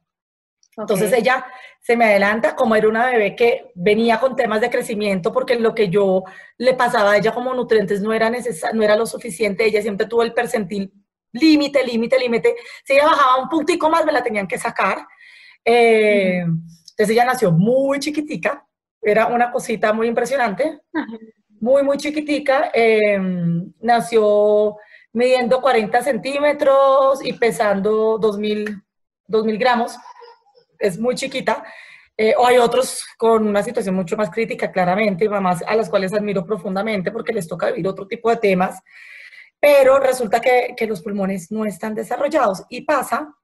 Entonces 0.76 1.12
ella 1.12 1.44
se 1.80 1.96
me 1.96 2.06
adelanta, 2.06 2.56
como 2.56 2.74
era 2.74 2.88
una 2.88 3.06
bebé 3.06 3.36
que 3.36 3.72
venía 3.74 4.18
con 4.18 4.36
temas 4.36 4.60
de 4.60 4.70
crecimiento, 4.70 5.32
porque 5.32 5.56
lo 5.56 5.74
que 5.74 5.88
yo 5.88 6.24
le 6.56 6.74
pasaba 6.74 7.12
a 7.12 7.16
ella 7.18 7.34
como 7.34 7.52
nutrientes 7.52 8.00
no 8.00 8.12
era, 8.12 8.30
no 8.72 8.82
era 8.82 8.96
lo 8.96 9.04
suficiente, 9.04 9.66
ella 9.66 9.82
siempre 9.82 10.06
tuvo 10.06 10.22
el 10.22 10.32
percentil 10.32 10.92
límite, 11.32 11.84
límite, 11.84 12.18
límite. 12.18 12.56
Si 12.84 12.92
ella 12.92 13.06
bajaba 13.06 13.42
un 13.42 13.48
puntico 13.48 13.90
más, 13.90 14.04
me 14.04 14.12
la 14.12 14.22
tenían 14.22 14.46
que 14.46 14.58
sacar. 14.58 15.06
Eh, 15.64 16.40
entonces 16.40 17.10
ella 17.10 17.24
nació 17.24 17.50
muy 17.52 17.98
chiquitica, 17.98 18.66
era 19.00 19.26
una 19.26 19.50
cosita 19.50 19.92
muy 19.92 20.08
impresionante, 20.08 20.80
muy, 21.60 21.82
muy 21.82 21.96
chiquitica. 21.96 22.70
Eh, 22.72 23.18
nació 23.80 24.76
midiendo 25.12 25.60
40 25.60 26.02
centímetros 26.02 27.24
y 27.24 27.32
pesando 27.34 28.18
2.000 28.18 29.58
gramos 29.58 29.96
es 30.82 30.98
muy 30.98 31.14
chiquita, 31.14 31.64
eh, 32.16 32.34
o 32.36 32.46
hay 32.46 32.58
otros 32.58 33.06
con 33.16 33.46
una 33.46 33.62
situación 33.62 33.94
mucho 33.94 34.16
más 34.16 34.30
crítica, 34.30 34.70
claramente, 34.70 35.28
mamás 35.28 35.62
a 35.66 35.74
las 35.74 35.88
cuales 35.88 36.12
admiro 36.12 36.44
profundamente 36.44 37.10
porque 37.10 37.32
les 37.32 37.48
toca 37.48 37.68
vivir 37.68 37.88
otro 37.88 38.06
tipo 38.06 38.28
de 38.28 38.36
temas, 38.36 38.80
pero 39.58 39.98
resulta 39.98 40.40
que, 40.40 40.74
que 40.76 40.86
los 40.86 41.02
pulmones 41.02 41.50
no 41.50 41.64
están 41.64 41.94
desarrollados 41.94 42.64
y 42.68 42.82
pasa 42.82 43.34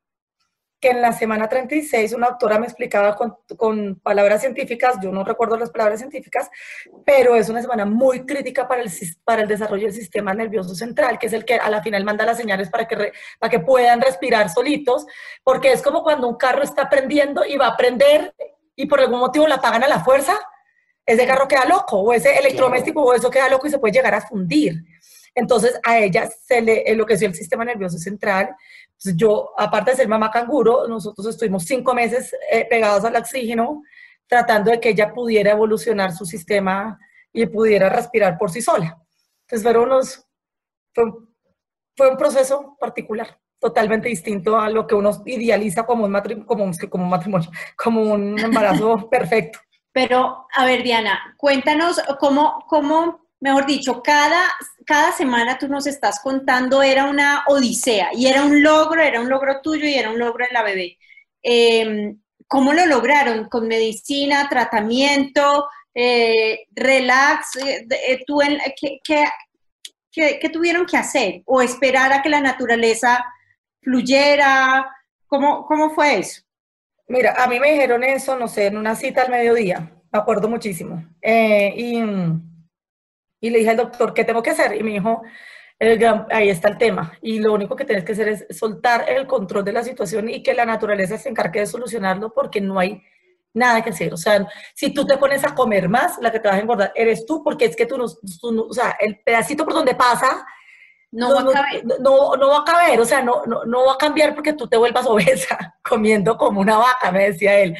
que 0.80 0.90
en 0.90 1.02
la 1.02 1.12
semana 1.12 1.48
36 1.48 2.12
una 2.12 2.28
doctora 2.28 2.58
me 2.58 2.66
explicaba 2.66 3.16
con, 3.16 3.36
con, 3.56 3.96
palabras 3.96 4.40
científicas, 4.40 4.96
yo 5.02 5.10
no 5.10 5.24
recuerdo 5.24 5.56
las 5.56 5.70
palabras 5.70 5.98
científicas, 5.98 6.48
pero 7.04 7.34
es 7.34 7.48
una 7.48 7.60
semana 7.60 7.84
muy 7.84 8.24
crítica 8.24 8.68
para 8.68 8.82
el, 8.82 8.90
para 9.24 9.42
el 9.42 9.48
desarrollo 9.48 9.86
del 9.86 9.94
sistema 9.94 10.34
nervioso 10.34 10.74
central, 10.74 11.18
que 11.18 11.26
es 11.26 11.32
el 11.32 11.44
que 11.44 11.54
a 11.54 11.68
la 11.68 11.82
final 11.82 12.04
manda 12.04 12.24
las 12.24 12.36
señales 12.36 12.70
para 12.70 12.86
que, 12.86 13.12
para 13.38 13.50
que 13.50 13.60
puedan 13.60 14.00
respirar 14.00 14.50
solitos, 14.50 15.06
porque 15.42 15.72
es 15.72 15.82
como 15.82 16.02
cuando 16.02 16.28
un 16.28 16.36
carro 16.36 16.62
está 16.62 16.88
prendiendo 16.88 17.44
y 17.44 17.56
va 17.56 17.68
a 17.68 17.76
prender 17.76 18.34
y 18.76 18.86
por 18.86 19.00
algún 19.00 19.18
motivo 19.18 19.48
la 19.48 19.56
apagan 19.56 19.82
a 19.82 19.88
la 19.88 20.04
fuerza, 20.04 20.38
ese 21.04 21.26
carro 21.26 21.48
queda 21.48 21.64
loco, 21.64 21.98
o 21.98 22.12
ese 22.12 22.38
electrodoméstico 22.38 23.02
o 23.02 23.14
eso 23.14 23.30
queda 23.30 23.48
loco 23.48 23.66
y 23.66 23.70
se 23.70 23.78
puede 23.78 23.94
llegar 23.94 24.14
a 24.14 24.20
fundir. 24.20 24.74
Entonces 25.34 25.78
a 25.82 25.98
ella 25.98 26.28
se 26.28 26.60
le 26.60 26.90
enloqueció 26.90 27.28
el 27.28 27.34
sistema 27.34 27.64
nervioso 27.64 27.98
central, 27.98 28.54
yo, 29.16 29.52
aparte 29.56 29.92
de 29.92 29.96
ser 29.98 30.08
mamá 30.08 30.30
canguro, 30.30 30.86
nosotros 30.88 31.26
estuvimos 31.26 31.64
cinco 31.64 31.94
meses 31.94 32.34
eh, 32.50 32.66
pegados 32.68 33.04
al 33.04 33.16
oxígeno 33.16 33.82
tratando 34.26 34.70
de 34.70 34.80
que 34.80 34.90
ella 34.90 35.12
pudiera 35.12 35.52
evolucionar 35.52 36.12
su 36.12 36.24
sistema 36.24 36.98
y 37.32 37.46
pudiera 37.46 37.88
respirar 37.88 38.36
por 38.38 38.50
sí 38.50 38.60
sola. 38.60 38.98
Entonces 39.42 39.62
fueron 39.62 39.84
unos, 39.84 40.26
fue, 40.94 41.04
fue 41.96 42.10
un 42.10 42.16
proceso 42.16 42.76
particular, 42.78 43.38
totalmente 43.58 44.08
distinto 44.08 44.58
a 44.58 44.68
lo 44.68 44.86
que 44.86 44.94
uno 44.94 45.10
idealiza 45.24 45.84
como 45.84 46.04
un, 46.04 46.10
matrimonio, 46.10 46.46
como, 46.46 46.70
como 46.90 47.04
un 47.04 47.10
matrimonio, 47.10 47.50
como 47.76 48.02
un 48.02 48.38
embarazo 48.38 49.08
perfecto. 49.10 49.58
Pero, 49.92 50.46
a 50.54 50.64
ver, 50.66 50.82
Diana, 50.82 51.34
cuéntanos 51.38 52.00
cómo, 52.20 52.64
cómo 52.68 53.27
mejor 53.40 53.66
dicho, 53.66 54.02
cada, 54.02 54.50
cada 54.84 55.12
semana 55.12 55.58
tú 55.58 55.68
nos 55.68 55.86
estás 55.86 56.20
contando 56.20 56.82
era 56.82 57.04
una 57.04 57.44
odisea 57.46 58.10
y 58.14 58.26
era 58.26 58.44
un 58.44 58.62
logro, 58.62 59.02
era 59.02 59.20
un 59.20 59.28
logro 59.28 59.60
tuyo 59.60 59.86
y 59.86 59.94
era 59.94 60.10
un 60.10 60.18
logro 60.18 60.44
de 60.44 60.52
la 60.52 60.62
bebé. 60.62 60.98
Em, 61.42 62.18
¿Cómo 62.46 62.72
lo 62.72 62.86
lograron? 62.86 63.48
¿Con 63.48 63.68
medicina, 63.68 64.48
tratamiento, 64.48 65.68
eh, 65.94 66.66
relax? 66.70 67.56
Eh, 67.56 67.86
eh, 67.90 68.24
¿tú 68.26 68.40
¿qué, 70.10 70.48
tuvieron 70.50 70.86
que 70.86 70.96
hacer? 70.96 71.42
¿O 71.44 71.60
esperar 71.60 72.12
a 72.12 72.22
que 72.22 72.30
la 72.30 72.40
naturaleza 72.40 73.22
fluyera? 73.82 74.88
¿Cómo, 75.26 75.66
cómo 75.66 75.90
fue 75.90 76.20
eso? 76.20 76.42
Mira, 77.06 77.34
a 77.36 77.46
mí 77.46 77.60
me 77.60 77.72
dijeron 77.72 78.02
eso, 78.02 78.36
no 78.36 78.48
sé, 78.48 78.66
en 78.66 78.78
una 78.78 78.94
cita 78.94 79.22
al 79.22 79.30
mediodía, 79.30 79.92
me 80.10 80.18
acuerdo 80.18 80.48
muchísimo. 80.48 81.04
y 81.22 82.02
y 83.40 83.50
le 83.50 83.58
dije 83.58 83.70
al 83.70 83.76
doctor, 83.76 84.14
¿qué 84.14 84.24
tengo 84.24 84.42
que 84.42 84.50
hacer? 84.50 84.74
Y 84.74 84.82
me 84.82 84.90
dijo, 84.90 85.22
ahí 86.30 86.48
está 86.48 86.68
el 86.68 86.78
tema. 86.78 87.12
Y 87.22 87.38
lo 87.38 87.52
único 87.52 87.76
que 87.76 87.84
tienes 87.84 88.04
que 88.04 88.12
hacer 88.12 88.28
es 88.28 88.46
soltar 88.50 89.04
el 89.08 89.26
control 89.26 89.64
de 89.64 89.72
la 89.72 89.84
situación 89.84 90.28
y 90.28 90.42
que 90.42 90.54
la 90.54 90.66
naturaleza 90.66 91.18
se 91.18 91.28
encargue 91.28 91.60
de 91.60 91.66
solucionarlo 91.66 92.32
porque 92.32 92.60
no 92.60 92.78
hay 92.78 93.02
nada 93.54 93.82
que 93.82 93.90
hacer. 93.90 94.12
O 94.12 94.16
sea, 94.16 94.46
si 94.74 94.92
tú 94.92 95.06
te 95.06 95.16
pones 95.16 95.44
a 95.44 95.54
comer 95.54 95.88
más, 95.88 96.18
la 96.20 96.32
que 96.32 96.40
te 96.40 96.48
vas 96.48 96.56
a 96.56 96.60
engordar 96.60 96.92
eres 96.94 97.26
tú, 97.26 97.42
porque 97.42 97.66
es 97.66 97.76
que 97.76 97.86
tú 97.86 97.96
no, 97.96 98.06
o 98.62 98.72
sea, 98.72 98.96
el 99.00 99.20
pedacito 99.20 99.64
por 99.64 99.74
donde 99.74 99.94
pasa, 99.94 100.44
no, 101.10 101.34
va 101.34 101.40
a 101.40 101.52
caber. 101.52 101.84
No, 102.00 102.36
no, 102.36 102.48
va 102.48 102.58
a 102.58 102.64
caber, 102.64 103.00
o 103.00 103.04
sea, 103.04 103.22
no, 103.22 103.44
no, 103.46 103.64
no 103.64 103.86
va 103.86 103.94
a 103.94 103.98
cambiar 103.98 104.34
porque 104.34 104.52
tú 104.52 104.68
te 104.68 104.76
vuelvas 104.76 105.06
obesa 105.08 105.76
comiendo 105.82 106.36
como 106.36 106.60
una 106.60 106.76
vaca, 106.76 107.10
me 107.12 107.30
decía 107.30 107.58
él. 107.58 107.76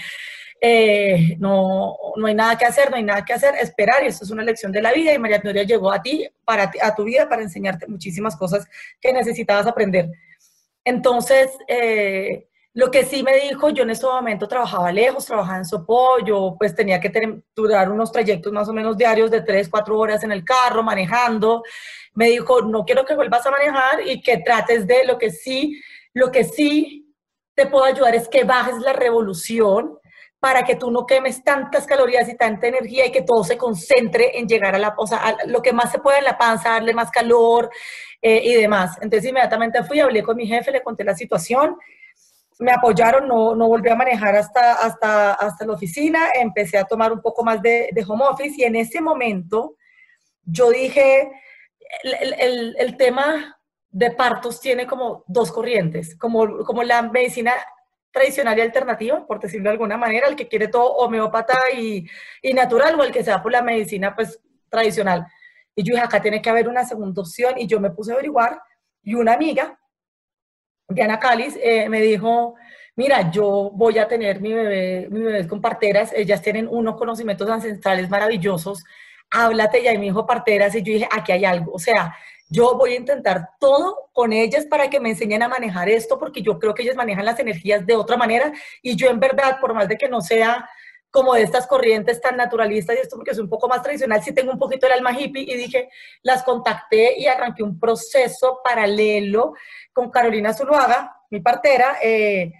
Eh, 0.61 1.37
no, 1.39 1.97
no 2.17 2.27
hay 2.27 2.35
nada 2.35 2.59
que 2.59 2.65
hacer, 2.65 2.91
no 2.91 2.97
hay 2.97 3.05
nada 3.05 3.25
que 3.25 3.33
hacer, 3.33 3.55
esperar, 3.57 4.03
y 4.03 4.09
esto 4.09 4.25
es 4.25 4.31
una 4.31 4.43
lección 4.43 4.73
de 4.73 4.83
la 4.83 4.93
vida, 4.93 5.13
y 5.13 5.19
María 5.19 5.37
Antonia 5.37 5.63
llegó 5.63 5.93
a 5.93 6.03
ti, 6.03 6.29
para 6.45 6.71
a 6.83 6.95
tu 6.95 7.05
vida, 7.05 7.29
para 7.29 7.43
enseñarte 7.43 7.87
muchísimas 7.87 8.37
cosas 8.37 8.67
que 9.01 9.13
necesitabas 9.13 9.67
aprender. 9.67 10.11
Entonces, 10.85 11.51
eh, 11.69 12.49
lo 12.79 12.91
que 12.91 13.05
sí 13.05 13.23
me 13.23 13.37
dijo, 13.41 13.71
yo 13.71 13.83
en 13.83 13.91
este 13.91 14.07
momento 14.07 14.47
trabajaba 14.47 14.93
lejos, 14.93 15.27
trabajaba 15.27 15.59
en 15.59 15.65
Sopó, 15.65 16.19
yo 16.25 16.55
pues 16.59 16.75
tenía 16.75 17.01
que 17.01 17.43
durar 17.55 17.91
unos 17.91 18.13
trayectos 18.13 18.53
más 18.53 18.69
o 18.69 18.73
menos 18.73 18.97
diarios 18.97 19.31
de 19.31 19.41
3, 19.43 19.69
4 19.69 19.99
horas 19.99 20.23
en 20.23 20.33
el 20.33 20.45
carro, 20.45 20.83
manejando. 20.83 21.63
Me 22.15 22.31
dijo, 22.31 22.63
no 22.63 22.85
quiero 22.85 23.05
que 23.05 23.17
vuelvas 23.17 23.45
a 23.47 23.51
manejar 23.51 24.07
y 24.07 24.23
que 24.23 24.39
trates 24.39 24.87
de 24.87 25.05
lo 25.05 25.19
que 25.19 25.31
sí, 25.31 25.83
lo 26.15 26.31
que 26.31 26.45
sí 26.45 27.13
te 27.55 27.67
puedo 27.67 27.85
ayudar 27.85 28.15
es 28.15 28.29
que 28.29 28.45
bajes 28.45 28.79
la 28.79 28.93
revolución, 28.93 29.99
para 30.41 30.63
que 30.65 30.77
tú 30.77 30.91
no 30.91 31.05
quemes 31.05 31.43
tantas 31.43 31.87
calorías 31.87 32.29
y 32.29 32.37
tanta 32.37 32.69
energía 32.69 33.07
y 33.07 33.13
que 33.13 33.23
todo 33.23 33.43
se 33.43 33.59
concentre 33.59 34.39
en 34.39 34.47
llegar 34.47 34.75
a 34.75 34.79
la, 34.79 34.95
o 34.97 35.07
lo 35.47 35.63
que 35.63 35.73
más 35.73 35.91
se 35.91 35.99
puede 35.99 36.19
en 36.19 36.25
la 36.25 36.39
panza, 36.39 36.71
darle 36.71 36.95
más 36.95 37.11
calor 37.11 37.71
eh, 38.23 38.41
y 38.45 38.55
demás. 38.55 38.97
Entonces 39.01 39.29
inmediatamente 39.29 39.83
fui, 39.83 39.99
hablé 40.01 40.23
con 40.23 40.37
mi 40.37 40.47
jefe, 40.47 40.71
le 40.71 40.83
conté 40.83 41.03
la 41.03 41.15
situación, 41.15 41.77
me 42.61 42.73
apoyaron, 42.73 43.27
no, 43.27 43.55
no 43.55 43.69
volví 43.69 43.89
a 43.89 43.97
manejar 43.97 44.37
hasta, 44.37 44.75
hasta, 44.75 45.35
hasta 45.35 45.67
la 45.67 45.73
oficina, 45.73 46.29
empecé 46.35 46.79
a 46.79 46.85
tomar 46.85 47.13
un 47.13 47.21
poco 47.21 47.45
más 47.45 47.61
de, 47.61 47.91
de 47.93 48.05
home 48.07 48.25
office 48.25 48.55
y 48.59 48.65
en 48.65 48.77
ese 48.77 49.01
momento 49.01 49.77
yo 50.45 50.71
dije, 50.71 51.31
el, 52.03 52.35
el, 52.35 52.77
el 52.79 52.97
tema 52.97 53.59
de 53.91 54.11
partos 54.13 54.61
tiene 54.61 54.87
como 54.87 55.25
dos 55.27 55.51
corrientes, 55.51 56.17
como, 56.17 56.65
como 56.65 56.83
la 56.83 57.03
medicina 57.03 57.53
tradicional 58.19 58.59
y 58.59 58.63
alternativa, 58.63 59.27
por 59.27 59.41
decirlo 59.41 59.65
de 59.65 59.73
alguna 59.73 59.97
manera, 59.97 60.29
el 60.29 60.37
que 60.37 60.49
quiere 60.49 60.69
todo 60.69 60.97
homeópata 60.97 61.57
y, 61.77 62.07
y 62.43 62.53
natural 62.53 62.99
o 62.99 63.05
el 63.05 63.13
que 63.13 63.25
sea 63.25 63.43
por 63.43 63.53
la 63.53 63.63
medicina 63.63 64.15
pues 64.15 64.41
tradicional. 64.69 65.27
Y 65.75 65.85
yo 65.85 65.95
dije, 65.95 66.05
acá 66.05 66.21
tiene 66.21 66.43
que 66.43 66.51
haber 66.51 66.69
una 66.69 66.85
segunda 66.85 67.23
opción 67.23 67.55
y 67.57 67.67
yo 67.67 67.81
me 67.81 67.91
puse 67.91 68.11
a 68.11 68.15
averiguar 68.15 68.61
y 69.03 69.15
una 69.15 69.35
amiga, 69.35 69.79
Diana 70.89 71.19
Cáliz, 71.19 71.57
eh, 71.63 71.89
me 71.89 72.01
dijo, 72.01 72.57
mira, 72.97 73.31
yo 73.31 73.71
voy 73.73 73.99
a 73.99 74.09
tener 74.09 74.41
mi 74.41 74.53
bebé, 74.53 75.07
mi 75.11 75.21
bebé 75.21 75.47
con 75.47 75.61
parteras, 75.61 76.13
ellas 76.13 76.43
tienen 76.43 76.67
unos 76.69 76.97
conocimientos 76.97 77.49
ancestrales 77.49 78.11
maravillosos, 78.11 78.85
háblate 79.31 79.93
y 79.93 79.99
mi 79.99 80.09
hijo 80.09 80.27
parteras 80.27 80.75
y 80.75 80.83
yo 80.83 80.93
dije, 80.93 81.09
aquí 81.11 81.33
hay 81.33 81.45
algo, 81.45 81.73
o 81.73 81.79
sea, 81.79 82.15
yo 82.51 82.77
voy 82.77 82.93
a 82.93 82.97
intentar 82.97 83.51
todo 83.61 84.11
con 84.13 84.33
ellas 84.33 84.67
para 84.67 84.89
que 84.89 85.01
me 85.01 85.11
enseñen 85.11 85.43
a 85.43 85.49
manejar 85.49 85.89
esto, 85.89 86.19
porque 86.19 86.43
yo 86.43 86.59
creo 86.59 86.75
que 86.75 86.83
ellas 86.83 86.97
manejan 86.97 87.25
las 87.25 87.39
energías 87.39 87.85
de 87.87 87.95
otra 87.95 88.17
manera 88.17 88.53
y 88.83 88.97
yo 88.97 89.09
en 89.09 89.21
verdad, 89.21 89.59
por 89.61 89.75
más 89.75 89.89
de 89.89 89.97
que 89.97 90.09
no 90.09 90.21
sea 90.21 90.69
como 91.11 91.35
de 91.35 91.43
estas 91.43 91.67
corrientes 91.67 92.21
tan 92.21 92.37
naturalistas 92.37 92.97
y 92.97 93.01
esto 93.01 93.17
porque 93.17 93.31
es 93.31 93.39
un 93.39 93.49
poco 93.49 93.69
más 93.69 93.83
tradicional, 93.83 94.23
sí 94.23 94.33
tengo 94.33 94.53
un 94.53 94.59
poquito 94.59 94.87
el 94.87 94.93
alma 94.93 95.19
hippie 95.19 95.43
y 95.43 95.57
dije, 95.57 95.89
las 96.23 96.43
contacté 96.43 97.19
y 97.19 97.27
arranqué 97.27 97.63
un 97.63 97.79
proceso 97.79 98.61
paralelo 98.63 99.55
con 99.93 100.11
Carolina 100.11 100.53
Zuluaga, 100.53 101.17
mi 101.31 101.41
partera, 101.41 101.97
eh, 102.03 102.53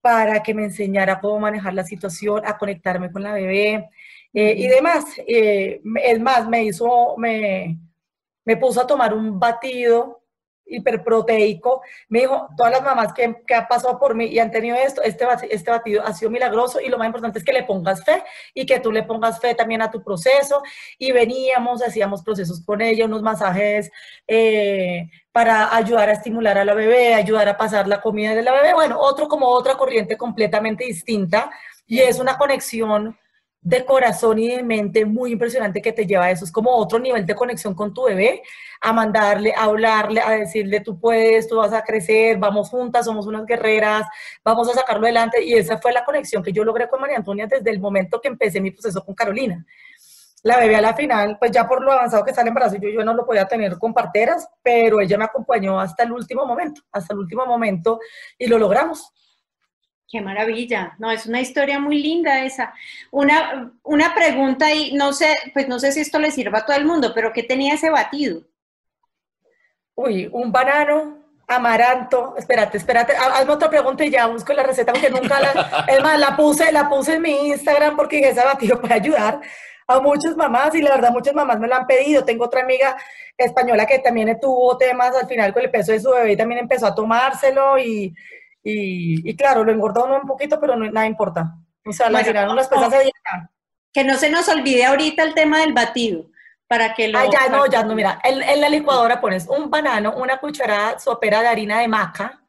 para 0.00 0.42
que 0.42 0.52
me 0.52 0.64
enseñara 0.64 1.20
cómo 1.20 1.38
manejar 1.38 1.74
la 1.74 1.84
situación, 1.84 2.42
a 2.44 2.58
conectarme 2.58 3.12
con 3.12 3.22
la 3.22 3.32
bebé 3.32 3.88
eh, 4.34 4.54
y 4.56 4.66
demás. 4.66 5.04
Eh, 5.26 5.80
es 6.02 6.20
más, 6.20 6.48
me 6.48 6.64
hizo, 6.64 7.16
me, 7.16 7.78
me 8.44 8.56
puso 8.56 8.80
a 8.80 8.86
tomar 8.86 9.14
un 9.14 9.38
batido 9.38 10.22
hiperproteico. 10.66 11.82
Me 12.08 12.20
dijo, 12.20 12.48
todas 12.56 12.72
las 12.72 12.82
mamás 12.82 13.12
que, 13.12 13.42
que 13.46 13.54
han 13.54 13.68
pasado 13.68 13.98
por 13.98 14.14
mí 14.14 14.26
y 14.26 14.38
han 14.38 14.50
tenido 14.50 14.76
esto, 14.76 15.02
este, 15.02 15.26
este 15.50 15.70
batido 15.70 16.02
ha 16.04 16.12
sido 16.14 16.30
milagroso 16.30 16.80
y 16.80 16.88
lo 16.88 16.98
más 16.98 17.06
importante 17.06 17.38
es 17.38 17.44
que 17.44 17.52
le 17.52 17.64
pongas 17.64 18.04
fe 18.04 18.22
y 18.54 18.66
que 18.66 18.80
tú 18.80 18.92
le 18.92 19.02
pongas 19.02 19.40
fe 19.40 19.54
también 19.54 19.82
a 19.82 19.90
tu 19.90 20.02
proceso. 20.02 20.62
Y 20.98 21.12
veníamos, 21.12 21.82
hacíamos 21.82 22.22
procesos 22.22 22.64
con 22.64 22.80
ella, 22.80 23.06
unos 23.06 23.22
masajes 23.22 23.90
eh, 24.26 25.08
para 25.32 25.74
ayudar 25.74 26.08
a 26.08 26.12
estimular 26.12 26.58
a 26.58 26.64
la 26.64 26.74
bebé, 26.74 27.14
ayudar 27.14 27.48
a 27.48 27.56
pasar 27.56 27.86
la 27.88 28.00
comida 28.00 28.34
de 28.34 28.42
la 28.42 28.52
bebé. 28.52 28.74
Bueno, 28.74 28.98
otro 28.98 29.28
como 29.28 29.48
otra 29.48 29.76
corriente 29.76 30.16
completamente 30.16 30.84
distinta 30.84 31.50
y 31.86 32.00
es 32.00 32.18
una 32.18 32.38
conexión 32.38 33.18
de 33.62 33.84
corazón 33.84 34.40
y 34.40 34.48
de 34.48 34.62
mente 34.64 35.06
muy 35.06 35.32
impresionante 35.32 35.80
que 35.80 35.92
te 35.92 36.04
lleva 36.04 36.24
a 36.24 36.30
eso. 36.32 36.44
Es 36.44 36.50
como 36.50 36.72
otro 36.72 36.98
nivel 36.98 37.24
de 37.24 37.34
conexión 37.34 37.74
con 37.74 37.94
tu 37.94 38.04
bebé, 38.04 38.42
a 38.80 38.92
mandarle, 38.92 39.54
a 39.54 39.64
hablarle, 39.64 40.20
a 40.20 40.30
decirle, 40.30 40.80
tú 40.80 40.98
puedes, 40.98 41.46
tú 41.46 41.56
vas 41.56 41.72
a 41.72 41.82
crecer, 41.82 42.38
vamos 42.38 42.68
juntas, 42.70 43.06
somos 43.06 43.26
unas 43.26 43.46
guerreras, 43.46 44.04
vamos 44.44 44.68
a 44.68 44.74
sacarlo 44.74 45.06
adelante. 45.06 45.44
Y 45.44 45.54
esa 45.54 45.78
fue 45.78 45.92
la 45.92 46.04
conexión 46.04 46.42
que 46.42 46.52
yo 46.52 46.64
logré 46.64 46.88
con 46.88 47.00
María 47.00 47.16
Antonia 47.16 47.46
desde 47.46 47.70
el 47.70 47.78
momento 47.78 48.20
que 48.20 48.28
empecé 48.28 48.60
mi 48.60 48.72
proceso 48.72 49.04
con 49.04 49.14
Carolina. 49.14 49.64
La 50.42 50.58
bebé 50.58 50.74
a 50.74 50.80
la 50.80 50.94
final, 50.94 51.36
pues 51.38 51.52
ya 51.52 51.68
por 51.68 51.84
lo 51.84 51.92
avanzado 51.92 52.24
que 52.24 52.34
sale 52.34 52.48
en 52.48 52.54
brazo, 52.54 52.74
yo, 52.74 52.88
yo 52.88 53.04
no 53.04 53.14
lo 53.14 53.24
podía 53.24 53.46
tener 53.46 53.78
con 53.78 53.94
parteras, 53.94 54.48
pero 54.60 55.00
ella 55.00 55.16
me 55.16 55.24
acompañó 55.24 55.78
hasta 55.78 56.02
el 56.02 56.10
último 56.10 56.44
momento, 56.44 56.82
hasta 56.90 57.14
el 57.14 57.20
último 57.20 57.46
momento 57.46 58.00
y 58.36 58.48
lo 58.48 58.58
logramos. 58.58 59.12
Qué 60.12 60.20
maravilla. 60.20 60.94
No, 60.98 61.10
es 61.10 61.24
una 61.24 61.40
historia 61.40 61.80
muy 61.80 62.02
linda 62.02 62.44
esa. 62.44 62.74
Una, 63.10 63.72
una 63.82 64.14
pregunta 64.14 64.70
y 64.70 64.92
no 64.92 65.14
sé, 65.14 65.34
pues 65.54 65.68
no 65.68 65.78
sé 65.78 65.90
si 65.90 66.00
esto 66.00 66.18
le 66.18 66.30
sirva 66.30 66.58
a 66.58 66.66
todo 66.66 66.76
el 66.76 66.84
mundo, 66.84 67.12
pero 67.14 67.32
¿qué 67.32 67.42
tenía 67.42 67.72
ese 67.72 67.88
batido? 67.88 68.42
Uy, 69.94 70.28
un 70.30 70.52
banano, 70.52 71.16
amaranto. 71.48 72.34
Espérate, 72.36 72.76
espérate, 72.76 73.14
hazme 73.16 73.54
otra 73.54 73.70
pregunta 73.70 74.04
y 74.04 74.10
ya 74.10 74.26
busco 74.26 74.52
la 74.52 74.64
receta 74.64 74.92
porque 74.92 75.08
nunca 75.08 75.40
la, 75.40 75.86
es 75.88 76.02
más, 76.02 76.18
la 76.18 76.36
puse, 76.36 76.70
la 76.72 76.90
puse 76.90 77.14
en 77.14 77.22
mi 77.22 77.48
Instagram 77.48 77.96
porque 77.96 78.20
ese 78.20 78.44
batido 78.44 78.78
puede 78.82 78.92
ayudar 78.92 79.40
a 79.86 79.98
muchas 79.98 80.36
mamás 80.36 80.74
y 80.74 80.82
la 80.82 80.90
verdad 80.90 81.10
muchas 81.10 81.34
mamás 81.34 81.58
me 81.58 81.68
lo 81.68 81.74
han 81.74 81.86
pedido. 81.86 82.22
Tengo 82.22 82.44
otra 82.44 82.60
amiga 82.60 82.98
española 83.38 83.86
que 83.86 83.98
también 84.00 84.38
tuvo 84.38 84.76
temas 84.76 85.16
al 85.16 85.26
final 85.26 85.54
con 85.54 85.62
el 85.62 85.70
peso 85.70 85.92
de 85.92 86.00
su 86.00 86.10
bebé 86.10 86.32
y 86.32 86.36
también 86.36 86.60
empezó 86.60 86.86
a 86.86 86.94
tomárselo 86.94 87.78
y 87.78 88.14
Y, 88.62 89.28
y 89.28 89.36
claro, 89.36 89.64
lo 89.64 89.72
engordó 89.72 90.04
uno 90.04 90.20
un 90.20 90.26
poquito, 90.26 90.60
pero 90.60 90.76
no, 90.76 90.90
nada 90.90 91.06
importa. 91.06 91.56
O 91.84 91.92
sea, 91.92 92.06
la 92.06 92.18
Bueno, 92.18 92.26
tiraron 92.28 92.56
las 92.56 92.68
pesas 92.68 92.90
de 92.90 93.02
dieta. 93.02 93.50
Que 93.92 94.04
no 94.04 94.16
se 94.16 94.30
nos 94.30 94.48
olvide 94.48 94.84
ahorita 94.84 95.22
el 95.22 95.34
tema 95.34 95.60
del 95.60 95.72
batido, 95.72 96.26
para 96.66 96.94
que 96.94 97.08
lo... 97.08 97.18
Ah, 97.18 97.26
ya, 97.30 97.48
no, 97.48 97.66
ya, 97.66 97.82
no, 97.82 97.94
mira, 97.94 98.20
en, 98.22 98.42
en 98.42 98.60
la 98.60 98.68
licuadora 98.68 99.20
pones 99.20 99.46
un 99.48 99.68
banano, 99.68 100.14
una 100.16 100.38
cucharada 100.38 100.98
sopera 100.98 101.42
de 101.42 101.48
harina 101.48 101.80
de 101.80 101.88
maca, 101.88 102.40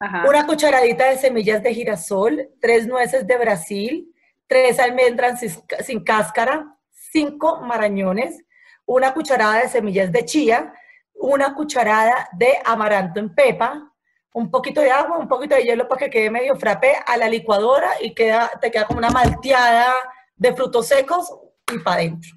Ajá. 0.00 0.24
una 0.28 0.46
cucharadita 0.46 1.08
de 1.08 1.18
semillas 1.18 1.62
de 1.62 1.72
girasol, 1.74 2.48
tres 2.60 2.86
nueces 2.86 3.26
de 3.26 3.38
Brasil, 3.38 4.12
tres 4.46 4.78
almendras 4.78 5.40
sin 5.84 6.02
cáscara, 6.02 6.76
cinco 6.90 7.60
marañones, 7.60 8.42
una 8.84 9.12
cucharada 9.14 9.62
de 9.62 9.68
semillas 9.68 10.12
de 10.12 10.24
chía, 10.24 10.72
una 11.14 11.54
cucharada 11.54 12.28
de 12.32 12.58
amaranto 12.64 13.20
en 13.20 13.34
pepa, 13.34 13.92
un 14.32 14.50
poquito 14.50 14.80
de 14.80 14.90
agua, 14.90 15.18
un 15.18 15.28
poquito 15.28 15.54
de 15.54 15.64
hielo 15.64 15.88
para 15.88 15.98
que 16.00 16.10
quede 16.10 16.30
medio 16.30 16.56
frappé 16.56 16.94
a 17.06 17.16
la 17.16 17.28
licuadora 17.28 17.92
y 18.00 18.14
queda, 18.14 18.50
te 18.60 18.70
queda 18.70 18.86
como 18.86 18.98
una 18.98 19.10
malteada 19.10 19.92
de 20.36 20.54
frutos 20.54 20.88
secos 20.88 21.32
y 21.72 21.78
para 21.78 21.96
adentro. 22.02 22.30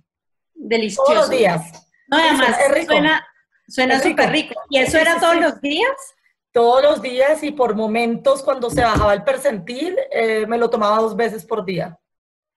Delicioso. 0.54 1.04
Todos 1.06 1.18
los 1.28 1.30
días. 1.30 1.88
No, 2.08 2.18
además, 2.18 2.58
Es 2.60 2.72
rico. 2.74 2.94
suena 2.94 3.28
suena 3.68 3.96
Es 3.96 4.04
rico. 4.04 4.22
súper 4.24 4.32
rico. 4.34 4.62
¿Y 4.70 4.80
eso 4.80 4.92
Sí, 4.94 4.98
era 4.98 5.14
sí, 5.16 5.20
todos 5.20 5.34
sí. 5.36 5.40
los 5.42 5.62
días? 5.62 6.16
Todos 6.52 6.82
los 6.84 7.02
días 7.02 7.44
y 7.44 7.52
por 7.52 7.76
momentos 7.76 8.42
cuando 8.44 8.70
se 8.70 8.82
bajaba 8.82 9.14
el 9.14 9.24
percentil, 9.24 9.96
eh, 10.12 10.46
me 10.48 10.58
lo 10.58 10.70
tomaba 10.70 10.98
dos 10.98 11.16
veces 11.16 11.46
por 11.46 11.64
día. 11.66 11.98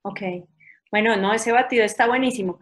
Ok. 0.02 0.20
Bueno, 0.90 1.16
no, 1.16 1.32
ese 1.34 1.52
batido 1.52 1.84
está 1.84 2.06
buenísimo. 2.06 2.58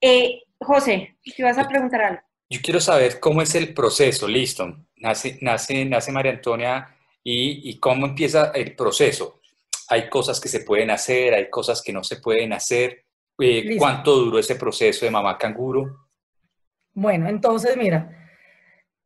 Eh, 0.00 0.42
José, 0.60 1.16
¿te 1.36 1.42
vas 1.42 1.58
a 1.58 1.68
preguntar 1.68 2.02
algo? 2.02 2.22
Yo 2.52 2.58
quiero 2.60 2.80
saber 2.80 3.20
cómo 3.20 3.42
es 3.42 3.54
el 3.54 3.72
proceso, 3.72 4.26
listo. 4.26 4.76
Nace, 4.96 5.38
nace, 5.40 5.84
nace 5.84 6.10
María 6.10 6.32
Antonia 6.32 6.96
y, 7.22 7.70
y 7.70 7.78
cómo 7.78 8.06
empieza 8.06 8.50
el 8.50 8.74
proceso. 8.74 9.40
Hay 9.88 10.08
cosas 10.08 10.40
que 10.40 10.48
se 10.48 10.60
pueden 10.60 10.90
hacer, 10.90 11.32
hay 11.32 11.48
cosas 11.48 11.80
que 11.80 11.92
no 11.92 12.02
se 12.02 12.16
pueden 12.16 12.52
hacer. 12.52 13.04
Eh. 13.38 13.76
¿Cuánto 13.78 14.16
duró 14.16 14.40
ese 14.40 14.56
proceso 14.56 15.04
de 15.04 15.12
mamá 15.12 15.38
canguro? 15.38 16.08
Bueno, 16.92 17.28
entonces 17.28 17.76
mira, 17.76 18.28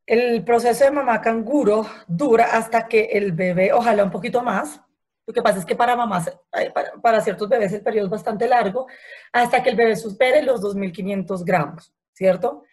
el 0.07 0.43
proceso 0.43 0.85
de 0.85 0.91
mamá 0.91 1.21
canguro 1.21 1.87
dura 2.09 2.47
hasta 2.47 2.89
que 2.89 3.11
el 3.13 3.33
bebé, 3.33 3.75
ojalá 3.75 4.05
un 4.05 4.11
poquito 4.11 4.43
más, 4.43 4.81
lo 5.27 5.35
que 5.35 5.43
pasa 5.43 5.59
es 5.59 5.67
que 5.67 5.77
para 5.77 5.97
mamás, 5.97 6.29
eh, 6.29 6.71
para, 6.73 6.93
para 6.95 7.21
ciertos 7.21 7.49
bebés 7.49 7.75
el 7.75 7.83
periodo 7.83 8.07
es 8.07 8.11
bastante 8.11 8.49
largo, 8.49 8.87
hasta 9.33 9.63
que 9.63 9.69
el 9.69 9.77
bebé 9.77 9.97
supere 9.97 10.43
los 10.43 10.63
2.500 10.63 11.45
gramos, 11.45 11.95
¿cierto? 12.15 12.65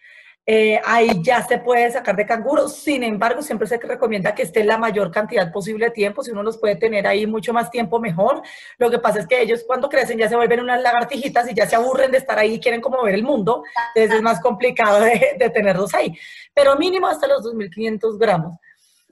Eh, 0.44 0.80
ahí 0.84 1.22
ya 1.22 1.40
se 1.46 1.58
puede 1.58 1.88
sacar 1.92 2.16
de 2.16 2.26
canguro, 2.26 2.66
sin 2.66 3.04
embargo, 3.04 3.42
siempre 3.42 3.68
se 3.68 3.78
recomienda 3.78 4.34
que 4.34 4.42
esté 4.42 4.64
la 4.64 4.76
mayor 4.76 5.12
cantidad 5.12 5.52
posible 5.52 5.84
de 5.86 5.90
tiempo, 5.92 6.24
si 6.24 6.32
uno 6.32 6.42
los 6.42 6.58
puede 6.58 6.74
tener 6.74 7.06
ahí 7.06 7.28
mucho 7.28 7.52
más 7.52 7.70
tiempo, 7.70 8.00
mejor. 8.00 8.42
Lo 8.76 8.90
que 8.90 8.98
pasa 8.98 9.20
es 9.20 9.28
que 9.28 9.40
ellos 9.40 9.62
cuando 9.64 9.88
crecen 9.88 10.18
ya 10.18 10.28
se 10.28 10.34
vuelven 10.34 10.58
unas 10.58 10.82
lagartijitas 10.82 11.48
y 11.48 11.54
ya 11.54 11.66
se 11.68 11.76
aburren 11.76 12.10
de 12.10 12.18
estar 12.18 12.36
ahí 12.40 12.54
y 12.54 12.60
quieren 12.60 12.80
como 12.80 13.00
ver 13.04 13.14
el 13.14 13.22
mundo, 13.22 13.62
entonces 13.94 14.16
es 14.16 14.22
más 14.22 14.40
complicado 14.40 15.00
de, 15.00 15.48
tenerlos 15.54 15.94
ahí, 15.94 16.12
pero 16.52 16.74
mínimo 16.76 17.06
hasta 17.06 17.28
los 17.28 17.44
2.500 17.44 18.18
gramos. 18.18 18.56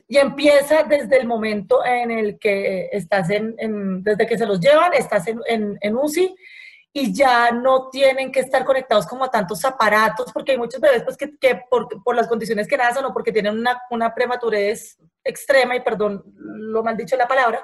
Y 0.09 0.17
empieza 0.17 0.83
desde 0.83 1.17
el 1.21 1.29
momento 1.29 1.85
en 1.87 2.11
el 2.11 2.41
que 2.41 2.89
estás 2.91 3.31
en, 3.31 3.55
en- 3.59 4.03
desde 4.03 4.27
que 4.27 4.37
se 4.37 4.47
los 4.47 4.59
llevan, 4.59 4.93
estás 4.95 5.29
en, 5.29 5.41
en, 5.47 5.79
en 5.81 5.95
UCI 5.97 6.35
y 6.93 7.15
ya 7.15 7.53
no 7.53 7.89
tienen 7.89 8.33
que 8.33 8.41
estar 8.41 8.65
conectados 8.65 9.07
como 9.07 9.25
a 9.25 9.31
tantos 9.31 9.65
aparatos, 9.65 10.33
porque 10.33 10.53
hay 10.53 10.59
muchos 10.59 10.81
bebés 10.81 11.05
pues, 11.05 11.17
que, 11.17 11.37
que 11.39 11.63
por, 11.71 12.03
por 12.03 12.17
las 12.17 12.27
condiciones 12.27 12.67
que 12.67 12.77
nacen 12.77 13.05
o 13.05 13.13
porque 13.13 13.33
tienen 13.33 13.59
una, 13.59 13.81
una 13.91 14.13
prematurez 14.13 14.99
extrema, 15.23 15.77
y 15.77 15.81
perdón 15.81 16.25
lo 16.35 16.83
mal 16.83 16.97
dicho 16.97 17.17
la 17.17 17.29
palabra, 17.29 17.63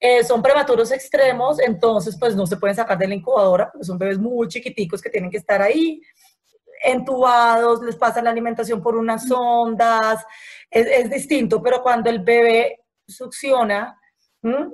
eh, 0.00 0.24
son 0.24 0.42
prematuros 0.42 0.90
extremos, 0.90 1.60
entonces 1.60 2.16
pues 2.18 2.34
no 2.34 2.46
se 2.46 2.56
pueden 2.56 2.76
sacar 2.76 2.98
de 2.98 3.08
la 3.08 3.14
incubadora, 3.14 3.70
porque 3.70 3.86
son 3.86 3.98
bebés 3.98 4.18
muy 4.18 4.48
chiquiticos 4.48 5.00
que 5.00 5.10
tienen 5.10 5.30
que 5.30 5.38
estar 5.38 5.62
ahí 5.62 6.02
entubados, 6.82 7.82
les 7.82 7.96
pasan 7.96 8.24
la 8.24 8.30
alimentación 8.30 8.82
por 8.82 8.96
unas 8.96 9.26
sondas, 9.28 10.24
es, 10.70 10.86
es 10.86 11.10
distinto, 11.10 11.62
pero 11.62 11.82
cuando 11.82 12.10
el 12.10 12.18
bebé 12.18 12.84
succiona 13.06 13.98
¿m? 14.42 14.70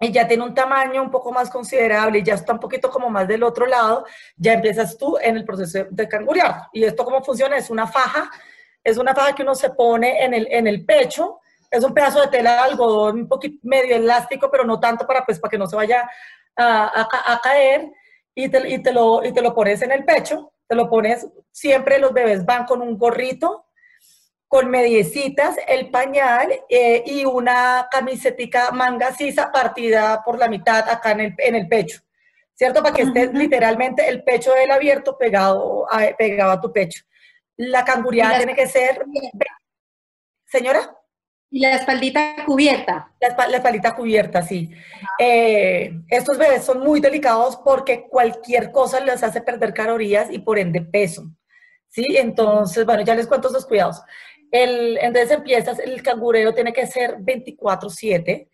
Y 0.00 0.12
ya 0.12 0.28
tiene 0.28 0.44
un 0.44 0.54
tamaño 0.54 1.02
un 1.02 1.10
poco 1.10 1.32
más 1.32 1.50
considerable 1.50 2.18
y 2.18 2.22
ya 2.22 2.34
está 2.34 2.52
un 2.52 2.60
poquito 2.60 2.90
como 2.90 3.10
más 3.10 3.26
del 3.26 3.42
otro 3.42 3.66
lado, 3.66 4.06
ya 4.36 4.52
empiezas 4.52 4.96
tú 4.96 5.18
en 5.20 5.36
el 5.36 5.44
proceso 5.44 5.86
de 5.90 6.08
cangurear. 6.08 6.68
¿Y 6.72 6.84
esto 6.84 7.04
cómo 7.04 7.22
funciona? 7.22 7.56
Es 7.56 7.70
una 7.70 7.86
faja, 7.86 8.30
es 8.84 8.96
una 8.96 9.14
faja 9.14 9.34
que 9.34 9.42
uno 9.42 9.54
se 9.54 9.70
pone 9.70 10.24
en 10.24 10.34
el, 10.34 10.46
en 10.50 10.66
el 10.66 10.84
pecho, 10.84 11.40
es 11.70 11.84
un 11.84 11.92
pedazo 11.92 12.20
de 12.20 12.28
tela 12.28 12.52
de 12.52 12.58
algodón 12.58 13.20
un 13.20 13.28
poquito 13.28 13.58
medio 13.62 13.96
elástico, 13.96 14.50
pero 14.50 14.64
no 14.64 14.78
tanto 14.78 15.06
para, 15.06 15.24
pues, 15.24 15.38
para 15.38 15.50
que 15.50 15.58
no 15.58 15.66
se 15.66 15.76
vaya 15.76 16.08
a, 16.56 16.84
a 16.86 17.34
a 17.34 17.40
caer, 17.40 17.90
y 18.38 18.48
te, 18.48 18.68
y, 18.68 18.80
te 18.80 18.92
lo, 18.92 19.24
y 19.24 19.32
te 19.32 19.42
lo 19.42 19.52
pones 19.52 19.82
en 19.82 19.90
el 19.90 20.04
pecho, 20.04 20.52
te 20.68 20.76
lo 20.76 20.88
pones, 20.88 21.26
siempre 21.50 21.98
los 21.98 22.12
bebés 22.12 22.46
van 22.46 22.66
con 22.66 22.80
un 22.80 22.96
gorrito, 22.96 23.66
con 24.48 24.70
mediecitas, 24.70 25.56
el 25.68 25.90
pañal 25.90 26.50
eh, 26.70 27.02
y 27.06 27.24
una 27.26 27.86
camisetica 27.90 28.70
manga 28.70 29.12
sisa 29.12 29.52
partida 29.52 30.22
por 30.24 30.38
la 30.38 30.48
mitad 30.48 30.88
acá 30.88 31.12
en 31.12 31.20
el, 31.20 31.34
en 31.38 31.54
el 31.54 31.68
pecho, 31.68 32.00
¿cierto? 32.54 32.82
Para 32.82 32.94
que 32.94 33.02
esté 33.02 33.30
literalmente 33.32 34.08
el 34.08 34.24
pecho 34.24 34.52
del 34.54 34.70
abierto 34.70 35.18
pegado 35.18 35.86
a, 35.92 36.16
pegado 36.16 36.50
a 36.52 36.60
tu 36.60 36.72
pecho. 36.72 37.04
La 37.58 37.84
canguriada 37.84 38.38
tiene 38.38 38.54
que 38.54 38.66
ser... 38.66 39.04
Señora, 40.46 40.96
Y 41.50 41.60
la 41.60 41.74
espaldita 41.76 42.36
cubierta. 42.46 43.12
la, 43.20 43.28
espa- 43.28 43.48
la 43.48 43.56
espalda 43.58 43.94
cubierta, 43.94 44.42
sí. 44.42 44.70
Eh, 45.18 45.92
estos 46.08 46.38
bebés 46.38 46.64
son 46.64 46.80
muy 46.80 47.00
delicados 47.00 47.56
porque 47.58 48.06
cualquier 48.08 48.70
cosa 48.72 49.00
les 49.00 49.22
hace 49.22 49.42
perder 49.42 49.74
calorías 49.74 50.28
y 50.30 50.38
por 50.38 50.58
ende 50.58 50.80
peso. 50.80 51.24
¿Sí? 51.90 52.04
Entonces, 52.16 52.84
bueno, 52.84 53.02
ya 53.02 53.14
les 53.14 53.26
cuento 53.26 53.48
esos 53.48 53.66
cuidados. 53.66 54.00
El, 54.50 54.98
entonces 54.98 55.30
empiezas, 55.30 55.78
el 55.78 56.02
cangureo 56.02 56.54
tiene 56.54 56.72
que 56.72 56.86
ser 56.86 57.16
24/7. 57.18 58.48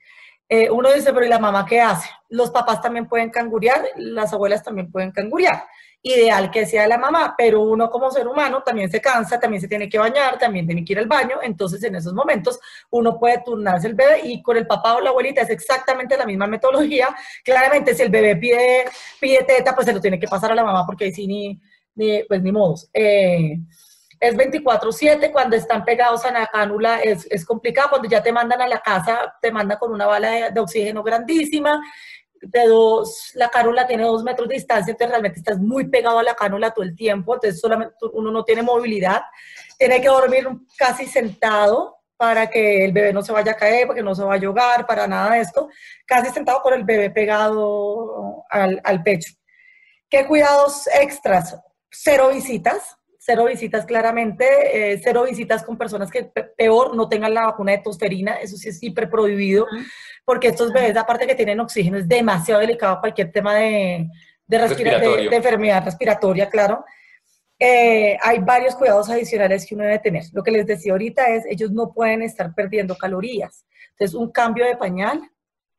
Eh, 0.48 0.70
uno 0.70 0.92
dice, 0.92 1.12
pero 1.12 1.24
¿y 1.24 1.28
la 1.28 1.38
mamá 1.38 1.64
qué 1.64 1.80
hace? 1.80 2.08
Los 2.28 2.50
papás 2.50 2.80
también 2.82 3.08
pueden 3.08 3.30
cangurear, 3.30 3.82
las 3.96 4.32
abuelas 4.32 4.62
también 4.62 4.90
pueden 4.90 5.10
cangurear. 5.10 5.64
Ideal 6.02 6.50
que 6.50 6.66
sea 6.66 6.86
la 6.86 6.98
mamá, 6.98 7.34
pero 7.36 7.62
uno 7.62 7.88
como 7.88 8.10
ser 8.10 8.28
humano 8.28 8.62
también 8.62 8.90
se 8.90 9.00
cansa, 9.00 9.40
también 9.40 9.62
se 9.62 9.68
tiene 9.68 9.88
que 9.88 9.98
bañar, 9.98 10.38
también 10.38 10.66
tiene 10.66 10.84
que 10.84 10.92
ir 10.92 10.98
al 10.98 11.06
baño. 11.06 11.38
Entonces, 11.42 11.82
en 11.82 11.94
esos 11.94 12.12
momentos, 12.12 12.60
uno 12.90 13.18
puede 13.18 13.42
turnarse 13.42 13.86
el 13.86 13.94
bebé 13.94 14.20
y 14.24 14.42
con 14.42 14.58
el 14.58 14.66
papá 14.66 14.96
o 14.96 15.00
la 15.00 15.10
abuelita 15.10 15.40
es 15.40 15.50
exactamente 15.50 16.16
la 16.18 16.26
misma 16.26 16.46
metodología. 16.46 17.08
Claramente, 17.42 17.94
si 17.94 18.02
el 18.02 18.10
bebé 18.10 18.36
pide, 18.36 18.84
pide 19.18 19.44
teta, 19.44 19.74
pues 19.74 19.86
se 19.86 19.94
lo 19.94 20.00
tiene 20.00 20.20
que 20.20 20.28
pasar 20.28 20.52
a 20.52 20.54
la 20.54 20.64
mamá 20.64 20.84
porque 20.84 21.06
ahí 21.06 21.12
sí 21.12 21.26
ni, 21.26 22.22
pues 22.28 22.42
ni 22.42 22.52
modos. 22.52 22.90
Eh, 22.92 23.56
es 24.20 24.36
24/7, 24.36 25.30
cuando 25.32 25.56
están 25.56 25.84
pegados 25.84 26.24
a 26.24 26.32
la 26.32 26.46
cánula 26.46 27.00
es, 27.00 27.26
es 27.30 27.44
complicado, 27.44 27.90
cuando 27.90 28.08
ya 28.08 28.22
te 28.22 28.32
mandan 28.32 28.60
a 28.62 28.68
la 28.68 28.80
casa, 28.80 29.34
te 29.40 29.52
mandan 29.52 29.78
con 29.78 29.92
una 29.92 30.06
bala 30.06 30.30
de, 30.30 30.50
de 30.50 30.60
oxígeno 30.60 31.02
grandísima, 31.02 31.80
de 32.40 32.66
dos, 32.66 33.30
la 33.34 33.48
cánula 33.48 33.86
tiene 33.86 34.04
dos 34.04 34.22
metros 34.22 34.48
de 34.48 34.56
distancia, 34.56 34.92
entonces 34.92 35.10
realmente 35.10 35.38
estás 35.38 35.58
muy 35.58 35.88
pegado 35.88 36.18
a 36.18 36.22
la 36.22 36.34
cánula 36.34 36.72
todo 36.72 36.84
el 36.84 36.94
tiempo, 36.94 37.34
entonces 37.34 37.60
solamente 37.60 37.94
uno 38.12 38.30
no 38.30 38.44
tiene 38.44 38.62
movilidad, 38.62 39.22
tiene 39.78 40.00
que 40.00 40.08
dormir 40.08 40.46
casi 40.76 41.06
sentado 41.06 41.98
para 42.16 42.48
que 42.48 42.84
el 42.84 42.92
bebé 42.92 43.12
no 43.12 43.22
se 43.22 43.32
vaya 43.32 43.52
a 43.52 43.56
caer, 43.56 43.86
para 43.86 43.96
que 43.96 44.02
no 44.02 44.14
se 44.14 44.22
vaya 44.22 44.46
a 44.46 44.48
ahogar, 44.48 44.86
para 44.86 45.06
nada 45.06 45.32
de 45.32 45.40
esto, 45.40 45.68
casi 46.06 46.30
sentado 46.32 46.60
con 46.62 46.74
el 46.74 46.84
bebé 46.84 47.10
pegado 47.10 48.44
al, 48.50 48.80
al 48.84 49.02
pecho. 49.02 49.32
¿Qué 50.08 50.26
cuidados 50.26 50.86
extras? 50.86 51.58
Cero 51.90 52.30
visitas, 52.32 52.96
cero 53.26 53.46
visitas 53.46 53.86
claramente, 53.86 54.44
eh, 54.92 55.00
cero 55.02 55.24
visitas 55.24 55.62
con 55.62 55.78
personas 55.78 56.10
que 56.10 56.24
pe- 56.24 56.42
peor 56.44 56.94
no 56.94 57.08
tengan 57.08 57.32
la 57.32 57.46
vacuna 57.46 57.72
de 57.72 57.78
tosferina, 57.78 58.34
eso 58.34 58.56
sí 58.58 58.68
es 58.68 58.82
hiper 58.82 59.08
prohibido, 59.08 59.66
porque 60.26 60.48
estos 60.48 60.72
bebés, 60.72 60.94
aparte 60.96 61.26
que 61.26 61.34
tienen 61.34 61.58
oxígeno, 61.60 61.96
es 61.96 62.06
demasiado 62.06 62.60
delicado 62.60 63.00
cualquier 63.00 63.32
tema 63.32 63.54
de, 63.54 64.08
de, 64.46 64.58
respira- 64.58 64.90
de- 64.90 64.96
Respiratorio. 64.98 65.30
de 65.30 65.36
enfermedad 65.36 65.84
respiratoria, 65.84 66.48
claro. 66.50 66.84
Eh, 67.58 68.18
hay 68.22 68.38
varios 68.40 68.74
cuidados 68.74 69.08
adicionales 69.08 69.64
que 69.64 69.74
uno 69.74 69.84
debe 69.84 70.00
tener. 70.00 70.24
Lo 70.32 70.42
que 70.42 70.50
les 70.50 70.66
decía 70.66 70.92
ahorita 70.92 71.28
es, 71.28 71.44
ellos 71.46 71.70
no 71.70 71.92
pueden 71.94 72.20
estar 72.20 72.52
perdiendo 72.54 72.96
calorías. 72.96 73.64
Entonces, 73.92 74.14
un 74.14 74.30
cambio 74.32 74.66
de 74.66 74.76
pañal, 74.76 75.22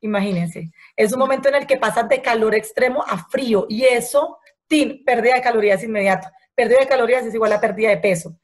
imagínense, 0.02 0.72
es 0.96 1.14
un 1.14 1.20
momento 1.20 1.50
en 1.50 1.56
el 1.56 1.68
que 1.68 1.78
pasas 1.78 2.08
de 2.10 2.22
calor 2.22 2.56
extremo 2.56 3.04
a 3.06 3.18
frío 3.30 3.66
y 3.70 3.84
eso, 3.84 4.40
tin, 4.68 5.04
pérdida 5.04 5.36
de 5.36 5.42
calorías 5.42 5.84
inmediata. 5.84 6.32
Pérdida 6.56 6.80
de 6.80 6.88
calorías 6.88 7.26
es 7.26 7.34
igual 7.34 7.54
a 7.54 7.62
pérdida 7.62 7.90
de 7.90 7.98
peso. 7.98 8.38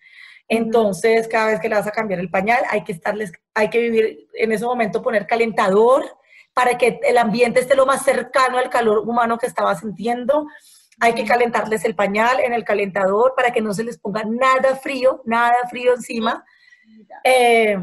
Entonces, 0.48 1.28
cada 1.30 1.48
vez 1.48 1.60
que 1.60 1.70
le 1.70 1.76
vas 1.76 1.88
a 1.88 1.92
cambiar 1.92 2.20
el 2.20 2.30
pañal, 2.30 2.62
hay 2.70 2.84
que 2.84 2.92
estarles, 2.92 3.32
hay 3.54 3.70
que 3.70 3.80
vivir 3.80 4.28
en 4.34 4.52
ese 4.52 4.66
momento, 4.66 5.02
poner 5.02 5.26
calentador 5.26 6.06
para 6.54 6.78
que 6.78 7.00
el 7.04 7.18
ambiente 7.18 7.62
esté 7.62 7.76
lo 7.76 7.86
más 7.86 8.04
cercano 8.04 8.58
al 8.58 8.70
calor 8.70 9.00
humano 9.00 9.38
que 9.38 9.48
estaba 9.48 9.74
sintiendo. 9.76 10.46
Hay 11.00 11.14
que 11.14 11.26
calentarles 11.26 11.86
el 11.86 11.96
pañal 11.96 12.42
en 12.42 12.54
el 12.54 12.66
calentador 12.66 13.34
para 13.36 13.52
que 13.52 13.62
no 13.62 13.74
se 13.74 13.86
les 13.86 13.98
ponga 13.98 14.24
nada 14.26 14.76
frío, 14.76 15.22
nada 15.26 15.56
frío 15.70 15.94
encima. 15.94 16.44
Eh, 17.24 17.78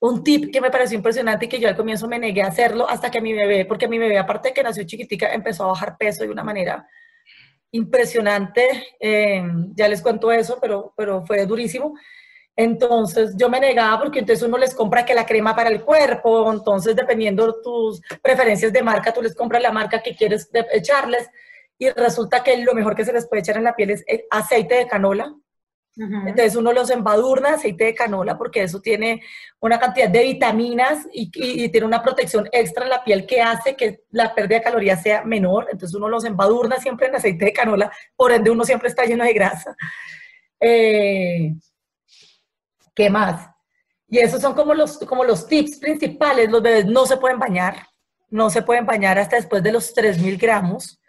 un 0.00 0.24
tip 0.24 0.50
que 0.52 0.60
me 0.60 0.70
pareció 0.70 0.96
impresionante 0.96 1.46
y 1.46 1.48
que 1.48 1.60
yo 1.60 1.68
al 1.68 1.76
comienzo 1.76 2.08
me 2.08 2.18
negué 2.18 2.42
a 2.42 2.48
hacerlo 2.48 2.88
hasta 2.88 3.10
que 3.10 3.20
mi 3.20 3.32
bebé, 3.32 3.66
porque 3.66 3.88
mi 3.88 3.98
bebé, 3.98 4.18
aparte 4.18 4.48
de 4.48 4.54
que 4.54 4.62
nació 4.62 4.84
chiquitica, 4.84 5.32
empezó 5.32 5.64
a 5.64 5.68
bajar 5.68 5.96
peso 5.98 6.24
de 6.24 6.30
una 6.30 6.44
manera 6.44 6.88
impresionante. 7.72 8.86
eh, 9.00 9.42
ya 9.74 9.88
les 9.88 10.02
cuento 10.02 10.30
eso, 10.32 10.58
pero, 10.60 10.92
pero 10.96 11.24
fue 11.26 11.46
durísimo. 11.46 11.94
Entonces 12.56 13.34
yo 13.36 13.48
me 13.48 13.60
negaba 13.60 14.00
porque 14.00 14.18
entonces 14.18 14.46
uno 14.46 14.58
les 14.58 14.74
compra 14.74 15.04
que 15.04 15.14
la 15.14 15.24
crema 15.24 15.54
para 15.54 15.70
el 15.70 15.84
cuerpo, 15.84 16.52
entonces 16.52 16.96
dependiendo 16.96 17.46
de 17.46 17.52
tus 17.62 18.00
preferencias 18.20 18.72
de 18.72 18.82
marca, 18.82 19.12
tú 19.12 19.22
les 19.22 19.36
compras 19.36 19.62
la 19.62 19.70
marca 19.70 20.02
que 20.02 20.16
quieres 20.16 20.50
echarles 20.72 21.30
y 21.78 21.88
resulta 21.90 22.42
que 22.42 22.56
lo 22.64 22.74
mejor 22.74 22.96
que 22.96 23.04
se 23.04 23.12
les 23.12 23.28
puede 23.28 23.42
echar 23.42 23.58
en 23.58 23.62
la 23.64 23.76
piel 23.76 23.90
es 23.90 24.04
eh, 24.08 24.26
aceite 24.30 24.74
de 24.74 24.88
canola. 24.88 25.32
Entonces 25.98 26.54
uno 26.54 26.72
los 26.72 26.90
embadurna 26.90 27.54
aceite 27.54 27.86
de 27.86 27.94
canola 27.94 28.38
porque 28.38 28.62
eso 28.62 28.80
tiene 28.80 29.20
una 29.58 29.80
cantidad 29.80 30.08
de 30.08 30.22
vitaminas 30.22 31.08
y, 31.12 31.28
tiene 31.70 31.86
una 31.86 32.02
protección 32.02 32.48
extra 32.52 32.84
en 32.84 32.90
la 32.90 33.02
piel 33.02 33.26
que 33.26 33.42
hace 33.42 33.74
que 33.74 34.04
la 34.10 34.32
pérdida 34.32 34.58
de 34.58 34.64
calorías 34.64 35.02
sea 35.02 35.24
menor. 35.24 35.66
Entonces 35.72 35.96
uno 35.96 36.08
los 36.08 36.24
embadurna 36.24 36.76
siempre 36.76 37.08
en 37.08 37.16
aceite 37.16 37.46
de 37.46 37.52
canola, 37.52 37.90
por 38.14 38.30
ende 38.30 38.50
uno 38.50 38.64
siempre 38.64 38.88
está 38.88 39.04
lleno 39.04 39.24
de 39.24 39.32
grasa. 39.32 39.74
Eh, 40.60 41.54
¿Qué 42.94 43.10
más? 43.10 43.50
Y 44.08 44.18
esos 44.18 44.40
son 44.40 44.54
como 44.54 44.74
los, 44.74 44.98
como 44.98 45.24
los 45.24 45.46
tips 45.48 45.78
principales. 45.78 46.48
Los 46.48 46.62
bebés 46.62 46.86
no 46.86 47.06
se 47.06 47.16
pueden 47.16 47.38
bañar, 47.38 47.86
no 48.30 48.50
se 48.50 48.62
pueden 48.62 48.86
bañar 48.86 49.18
hasta 49.18 49.36
después 49.36 49.62
de 49.62 49.72
los 49.72 49.94
3.000 49.94 50.38
gramos, 50.38 51.00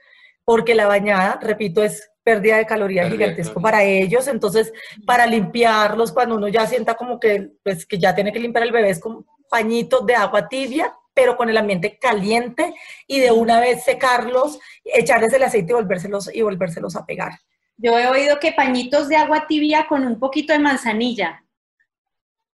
porque 0.43 0.73
la 0.73 0.87
bañada, 0.87 1.39
repito, 1.41 1.83
es 1.83 2.08
pérdida 2.29 2.57
de 2.57 2.65
calorías 2.65 3.05
Pérdida 3.05 3.17
de 3.17 3.23
gigantesco 3.23 3.55
calorías. 3.55 3.71
para 3.71 3.83
ellos. 3.83 4.27
Entonces, 4.27 4.71
para 5.05 5.25
limpiarlos, 5.25 6.11
cuando 6.11 6.35
uno 6.35 6.47
ya 6.47 6.67
sienta 6.67 6.95
como 6.95 7.19
que, 7.19 7.49
pues, 7.63 7.85
que 7.85 7.97
ya 7.97 8.13
tiene 8.13 8.31
que 8.31 8.39
limpiar 8.39 8.65
el 8.65 8.71
bebé, 8.71 8.91
es 8.91 8.99
con 8.99 9.25
pañitos 9.49 10.05
de 10.05 10.15
agua 10.15 10.47
tibia, 10.47 10.93
pero 11.13 11.35
con 11.35 11.49
el 11.49 11.57
ambiente 11.57 11.97
caliente 11.99 12.73
y 13.07 13.19
de 13.19 13.31
una 13.31 13.59
vez 13.59 13.83
secarlos, 13.83 14.59
echarles 14.85 15.33
el 15.33 15.43
aceite 15.43 15.71
y 15.71 15.75
volvérselos, 15.75 16.33
y 16.33 16.41
volvérselos 16.41 16.95
a 16.95 17.05
pegar. 17.05 17.33
Yo 17.77 17.97
he 17.97 18.07
oído 18.07 18.39
que 18.39 18.51
pañitos 18.51 19.07
de 19.07 19.15
agua 19.15 19.45
tibia 19.47 19.87
con 19.87 20.05
un 20.05 20.19
poquito 20.19 20.53
de 20.53 20.59
manzanilla. 20.59 21.43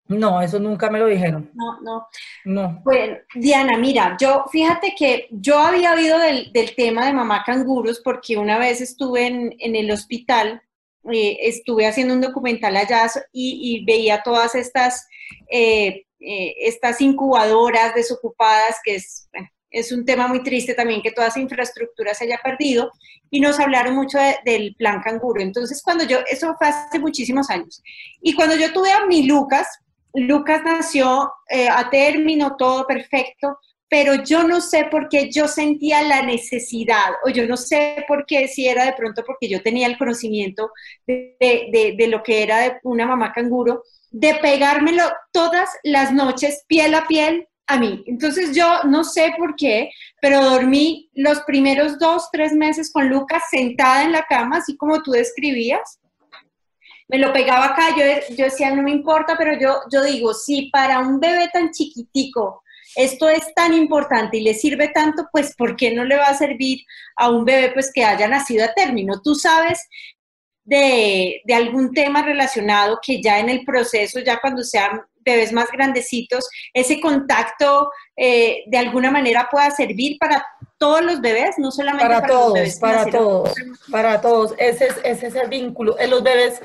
No, 0.07 0.39
eso 0.41 0.59
nunca 0.59 0.89
me 0.89 0.99
lo 0.99 1.07
dijeron. 1.07 1.49
No, 1.55 1.81
no. 1.81 2.07
No. 2.45 2.81
Bueno, 2.83 3.17
Diana, 3.33 3.77
mira, 3.77 4.15
yo 4.19 4.45
fíjate 4.51 4.93
que 4.97 5.27
yo 5.31 5.57
había 5.57 5.93
oído 5.93 6.19
del, 6.19 6.51
del 6.53 6.75
tema 6.75 7.05
de 7.07 7.13
mamá 7.13 7.43
canguros 7.43 8.01
porque 8.03 8.37
una 8.37 8.59
vez 8.59 8.81
estuve 8.81 9.25
en, 9.25 9.55
en 9.59 9.75
el 9.75 9.89
hospital, 9.89 10.61
eh, 11.11 11.37
estuve 11.41 11.87
haciendo 11.87 12.13
un 12.13 12.21
documental 12.21 12.75
allá 12.77 13.07
y, 13.31 13.79
y 13.79 13.85
veía 13.85 14.21
todas 14.23 14.53
estas, 14.53 15.07
eh, 15.51 16.05
eh, 16.19 16.53
estas 16.59 17.01
incubadoras 17.01 17.95
desocupadas, 17.95 18.77
que 18.83 18.95
es, 18.95 19.27
bueno, 19.33 19.49
es 19.71 19.91
un 19.91 20.05
tema 20.05 20.27
muy 20.27 20.43
triste 20.43 20.73
también 20.75 21.01
que 21.01 21.11
toda 21.11 21.27
esa 21.27 21.39
infraestructura 21.39 22.13
se 22.13 22.25
haya 22.25 22.39
perdido, 22.43 22.91
y 23.31 23.39
nos 23.39 23.59
hablaron 23.59 23.95
mucho 23.95 24.17
de- 24.19 24.37
del 24.45 24.75
plan 24.75 25.01
canguro. 25.01 25.41
Entonces, 25.41 25.81
cuando 25.83 26.03
yo, 26.05 26.19
eso 26.31 26.55
fue 26.57 26.67
hace 26.67 26.99
muchísimos 26.99 27.49
años, 27.49 27.81
y 28.21 28.33
cuando 28.35 28.55
yo 28.55 28.71
tuve 28.71 28.91
a 28.91 29.05
mi 29.07 29.23
Lucas, 29.23 29.67
Lucas 30.15 30.61
nació 30.63 31.31
eh, 31.49 31.67
a 31.69 31.89
término, 31.89 32.55
todo 32.57 32.85
perfecto, 32.87 33.59
pero 33.87 34.15
yo 34.23 34.43
no 34.43 34.61
sé 34.61 34.85
por 34.85 35.09
qué 35.09 35.29
yo 35.31 35.47
sentía 35.47 36.01
la 36.03 36.21
necesidad, 36.23 37.13
o 37.25 37.29
yo 37.29 37.47
no 37.47 37.55
sé 37.57 38.03
por 38.07 38.25
qué, 38.25 38.47
si 38.47 38.67
era 38.67 38.85
de 38.85 38.93
pronto 38.93 39.23
porque 39.25 39.47
yo 39.47 39.61
tenía 39.61 39.87
el 39.87 39.97
conocimiento 39.97 40.71
de, 41.07 41.35
de- 41.97 42.07
lo 42.07 42.23
que 42.23 42.43
era 42.43 42.79
una 42.83 43.05
mamá 43.05 43.31
canguro, 43.33 43.83
de 44.11 44.35
pegármelo 44.35 45.03
todas 45.31 45.69
las 45.83 46.11
noches, 46.13 46.63
piel 46.67 46.95
a 46.95 47.05
piel, 47.07 47.47
a 47.67 47.77
mí. 47.77 48.03
Entonces 48.07 48.55
yo 48.55 48.65
no 48.85 49.03
sé 49.03 49.33
por 49.37 49.55
qué, 49.55 49.89
pero 50.21 50.43
dormí 50.43 51.09
los 51.13 51.41
primeros 51.41 51.97
dos, 51.99 52.29
tres 52.31 52.53
meses 52.53 52.91
con 52.91 53.09
Lucas 53.09 53.43
sentada 53.49 54.03
en 54.03 54.11
la 54.11 54.23
cama, 54.23 54.57
así 54.57 54.77
como 54.77 55.01
tú 55.03 55.11
describías, 55.11 55.99
me 57.07 57.17
lo 57.19 57.31
pegaba 57.31 57.65
acá, 57.65 57.89
yo, 57.95 58.03
yo 58.35 58.45
decía, 58.45 58.73
no 58.73 58.81
me 58.81 58.91
importa, 58.91 59.35
pero 59.37 59.57
yo, 59.59 59.81
yo 59.91 60.03
digo, 60.03 60.33
si 60.33 60.69
para 60.71 60.99
un 60.99 61.19
bebé 61.19 61.49
tan 61.53 61.71
chiquitico 61.71 62.63
esto 62.95 63.27
es 63.27 63.53
tan 63.53 63.73
importante 63.73 64.37
y 64.37 64.41
le 64.41 64.53
sirve 64.53 64.87
tanto, 64.87 65.27
pues 65.31 65.53
¿por 65.55 65.75
qué 65.75 65.93
no 65.93 66.05
le 66.05 66.15
va 66.15 66.27
a 66.27 66.37
servir 66.37 66.79
a 67.17 67.29
un 67.29 67.43
bebé 67.43 67.71
pues 67.73 67.91
que 67.93 68.05
haya 68.05 68.27
nacido 68.27 68.63
a 68.63 68.73
término? 68.73 69.21
Tú 69.21 69.35
sabes 69.35 69.87
de, 70.63 71.41
de 71.43 71.53
algún 71.53 71.93
tema 71.93 72.23
relacionado 72.23 72.99
que 73.05 73.21
ya 73.21 73.39
en 73.39 73.49
el 73.49 73.65
proceso, 73.65 74.19
ya 74.21 74.39
cuando 74.39 74.63
sean 74.63 75.01
bebés 75.19 75.51
más 75.51 75.69
grandecitos, 75.71 76.47
ese 76.73 77.01
contacto 77.01 77.91
eh, 78.15 78.63
de 78.67 78.77
alguna 78.77 79.11
manera 79.11 79.49
pueda 79.51 79.71
servir 79.71 80.17
para 80.19 80.45
todos 80.77 81.03
los 81.03 81.19
bebés, 81.19 81.55
no 81.57 81.71
solamente 81.71 82.05
Para 82.05 82.21
para, 82.21 82.33
los 82.33 82.37
todos, 82.41 82.53
bebés 82.53 82.79
para 82.79 83.05
todos, 83.05 83.53
para 83.91 84.21
todos. 84.21 84.53
Ese 84.57 84.85
es, 84.87 84.95
ese 85.03 85.27
es 85.27 85.35
el 85.35 85.49
vínculo. 85.49 85.97
Eh, 85.97 86.07
Los 86.07 86.21
bebés 86.23 86.61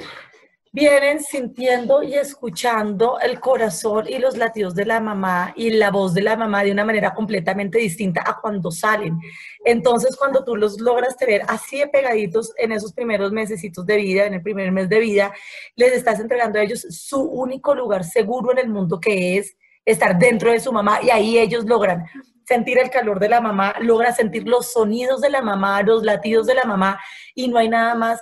vienen 0.72 1.20
sintiendo 1.20 2.02
y 2.02 2.14
escuchando 2.14 3.18
el 3.20 3.40
corazón 3.40 4.06
y 4.08 4.18
los 4.18 4.36
latidos 4.36 4.74
de 4.74 4.84
la 4.84 5.00
mamá 5.00 5.52
y 5.56 5.70
la 5.70 5.90
voz 5.90 6.14
de 6.14 6.22
la 6.22 6.36
mamá 6.36 6.62
de 6.62 6.70
una 6.70 6.84
manera 6.84 7.12
completamente 7.12 7.78
distinta 7.78 8.22
a 8.24 8.40
cuando 8.40 8.70
salen. 8.70 9.18
Entonces, 9.64 10.16
cuando 10.16 10.44
tú 10.44 10.54
los 10.54 10.80
logras 10.80 11.16
tener 11.16 11.42
así 11.48 11.80
de 11.80 11.88
pegaditos 11.88 12.52
en 12.56 12.70
esos 12.70 12.92
primeros 12.92 13.32
mesecitos 13.32 13.84
de 13.84 13.96
vida, 13.96 14.26
en 14.26 14.34
el 14.34 14.42
primer 14.42 14.70
mes 14.70 14.88
de 14.88 15.00
vida, 15.00 15.32
les 15.74 15.92
estás 15.92 16.20
entregando 16.20 16.58
a 16.58 16.62
ellos 16.62 16.86
su 16.90 17.20
único 17.20 17.74
lugar 17.74 18.04
seguro 18.04 18.52
en 18.52 18.58
el 18.58 18.68
mundo 18.68 19.00
que 19.00 19.38
es 19.38 19.56
estar 19.84 20.18
dentro 20.18 20.52
de 20.52 20.60
su 20.60 20.72
mamá 20.72 21.00
y 21.02 21.10
ahí 21.10 21.38
ellos 21.38 21.64
logran 21.64 22.04
sentir 22.44 22.78
el 22.78 22.90
calor 22.90 23.18
de 23.18 23.28
la 23.28 23.40
mamá, 23.40 23.74
logran 23.80 24.14
sentir 24.14 24.46
los 24.46 24.72
sonidos 24.72 25.20
de 25.20 25.30
la 25.30 25.42
mamá, 25.42 25.82
los 25.82 26.02
latidos 26.02 26.46
de 26.46 26.54
la 26.54 26.64
mamá 26.64 27.00
y 27.34 27.48
no 27.48 27.58
hay 27.58 27.68
nada 27.68 27.94
más 27.94 28.20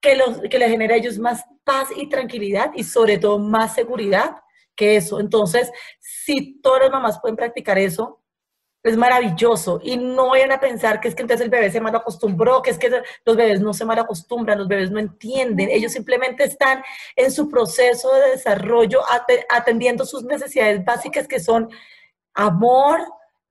que, 0.00 0.16
los, 0.16 0.40
que 0.50 0.58
le 0.58 0.68
genere 0.68 0.94
a 0.94 0.96
ellos 0.98 1.18
más 1.18 1.44
paz 1.64 1.88
y 1.96 2.08
tranquilidad 2.08 2.70
y 2.74 2.84
sobre 2.84 3.18
todo 3.18 3.38
más 3.38 3.74
seguridad 3.74 4.36
que 4.76 4.96
eso. 4.96 5.20
Entonces, 5.20 5.70
si 6.00 6.60
todas 6.60 6.82
las 6.82 6.90
mamás 6.90 7.20
pueden 7.20 7.36
practicar 7.36 7.78
eso, 7.78 8.22
es 8.84 8.96
maravilloso. 8.96 9.80
Y 9.82 9.96
no 9.96 10.28
vayan 10.28 10.52
a 10.52 10.60
pensar 10.60 11.00
que 11.00 11.08
es 11.08 11.14
que 11.14 11.22
entonces 11.22 11.44
el 11.44 11.50
bebé 11.50 11.70
se 11.70 11.80
mal 11.80 11.94
acostumbró, 11.94 12.62
que 12.62 12.70
es 12.70 12.78
que 12.78 12.90
los 13.24 13.36
bebés 13.36 13.60
no 13.60 13.74
se 13.74 13.84
mal 13.84 13.98
acostumbran, 13.98 14.56
los 14.58 14.68
bebés 14.68 14.90
no 14.90 15.00
entienden. 15.00 15.68
Ellos 15.68 15.92
simplemente 15.92 16.44
están 16.44 16.82
en 17.16 17.30
su 17.32 17.48
proceso 17.48 18.14
de 18.14 18.30
desarrollo 18.30 19.00
ate- 19.10 19.44
atendiendo 19.50 20.06
sus 20.06 20.22
necesidades 20.24 20.84
básicas 20.84 21.26
que 21.26 21.40
son 21.40 21.68
amor, 22.34 23.00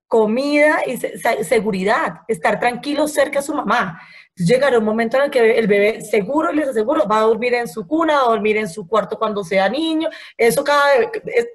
comida 0.08 0.80
y 0.86 0.98
se- 0.98 1.18
se- 1.18 1.44
seguridad, 1.44 2.22
estar 2.30 2.60
tranquilos 2.60 3.12
cerca 3.14 3.40
de 3.40 3.46
su 3.46 3.54
mamá. 3.54 4.00
Llegará 4.38 4.78
un 4.80 4.86
momento 4.86 5.17
en 5.17 5.23
el 5.23 5.32
que 5.32 5.58
el 5.58 5.67
bebé, 5.67 6.02
seguro, 6.02 6.52
les 6.52 6.67
aseguro, 6.69 7.08
va 7.08 7.17
a 7.19 7.21
dormir 7.21 7.54
en 7.56 7.67
su 7.67 7.88
cuna, 7.88 8.17
va 8.17 8.21
a 8.21 8.30
dormir 8.30 8.58
en 8.58 8.69
su 8.69 8.88
cuarto 8.88 9.17
cuando 9.17 9.43
sea 9.43 9.67
niño. 9.67 10.10
Eso 10.38 10.63
cada 10.63 10.95
bebé- 11.00 11.21
es- 11.36 11.47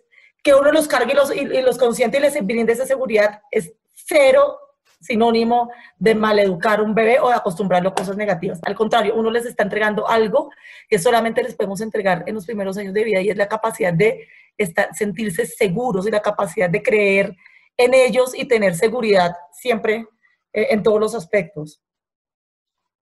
que 0.42 0.52
uno 0.54 0.72
los 0.72 0.88
cargue 0.88 1.12
y 1.12 1.16
los, 1.16 1.34
y, 1.34 1.40
y 1.40 1.62
los 1.62 1.78
consiente 1.78 2.18
y 2.18 2.20
les 2.20 2.44
brinde 2.44 2.72
esa 2.72 2.84
seguridad 2.84 3.40
es 3.52 3.72
cero 3.94 4.58
sinónimo 5.00 5.70
de 5.98 6.14
maleducar 6.16 6.80
a 6.80 6.82
un 6.82 6.94
bebé 6.94 7.20
o 7.20 7.28
de 7.28 7.34
acostumbrarlo 7.34 7.90
a 7.90 7.94
cosas 7.94 8.16
negativas. 8.16 8.58
Al 8.64 8.74
contrario, 8.74 9.14
uno 9.14 9.30
les 9.30 9.46
está 9.46 9.62
entregando 9.62 10.08
algo 10.08 10.50
que 10.88 10.98
solamente 10.98 11.42
les 11.44 11.54
podemos 11.54 11.80
entregar 11.80 12.24
en 12.26 12.34
los 12.34 12.44
primeros 12.46 12.76
años 12.76 12.92
de 12.94 13.04
vida 13.04 13.20
y 13.20 13.30
es 13.30 13.36
la 13.36 13.46
capacidad 13.48 13.92
de 13.92 14.26
estar, 14.58 14.94
sentirse 14.94 15.46
seguros 15.46 16.06
y 16.08 16.10
la 16.10 16.20
capacidad 16.22 16.68
de 16.70 16.82
creer 16.82 17.36
en 17.76 17.94
ellos 17.94 18.32
y 18.36 18.44
tener 18.46 18.74
seguridad 18.74 19.34
siempre 19.52 20.06
eh, 20.52 20.68
en 20.70 20.82
todos 20.82 20.98
los 21.00 21.14
aspectos. 21.14 21.80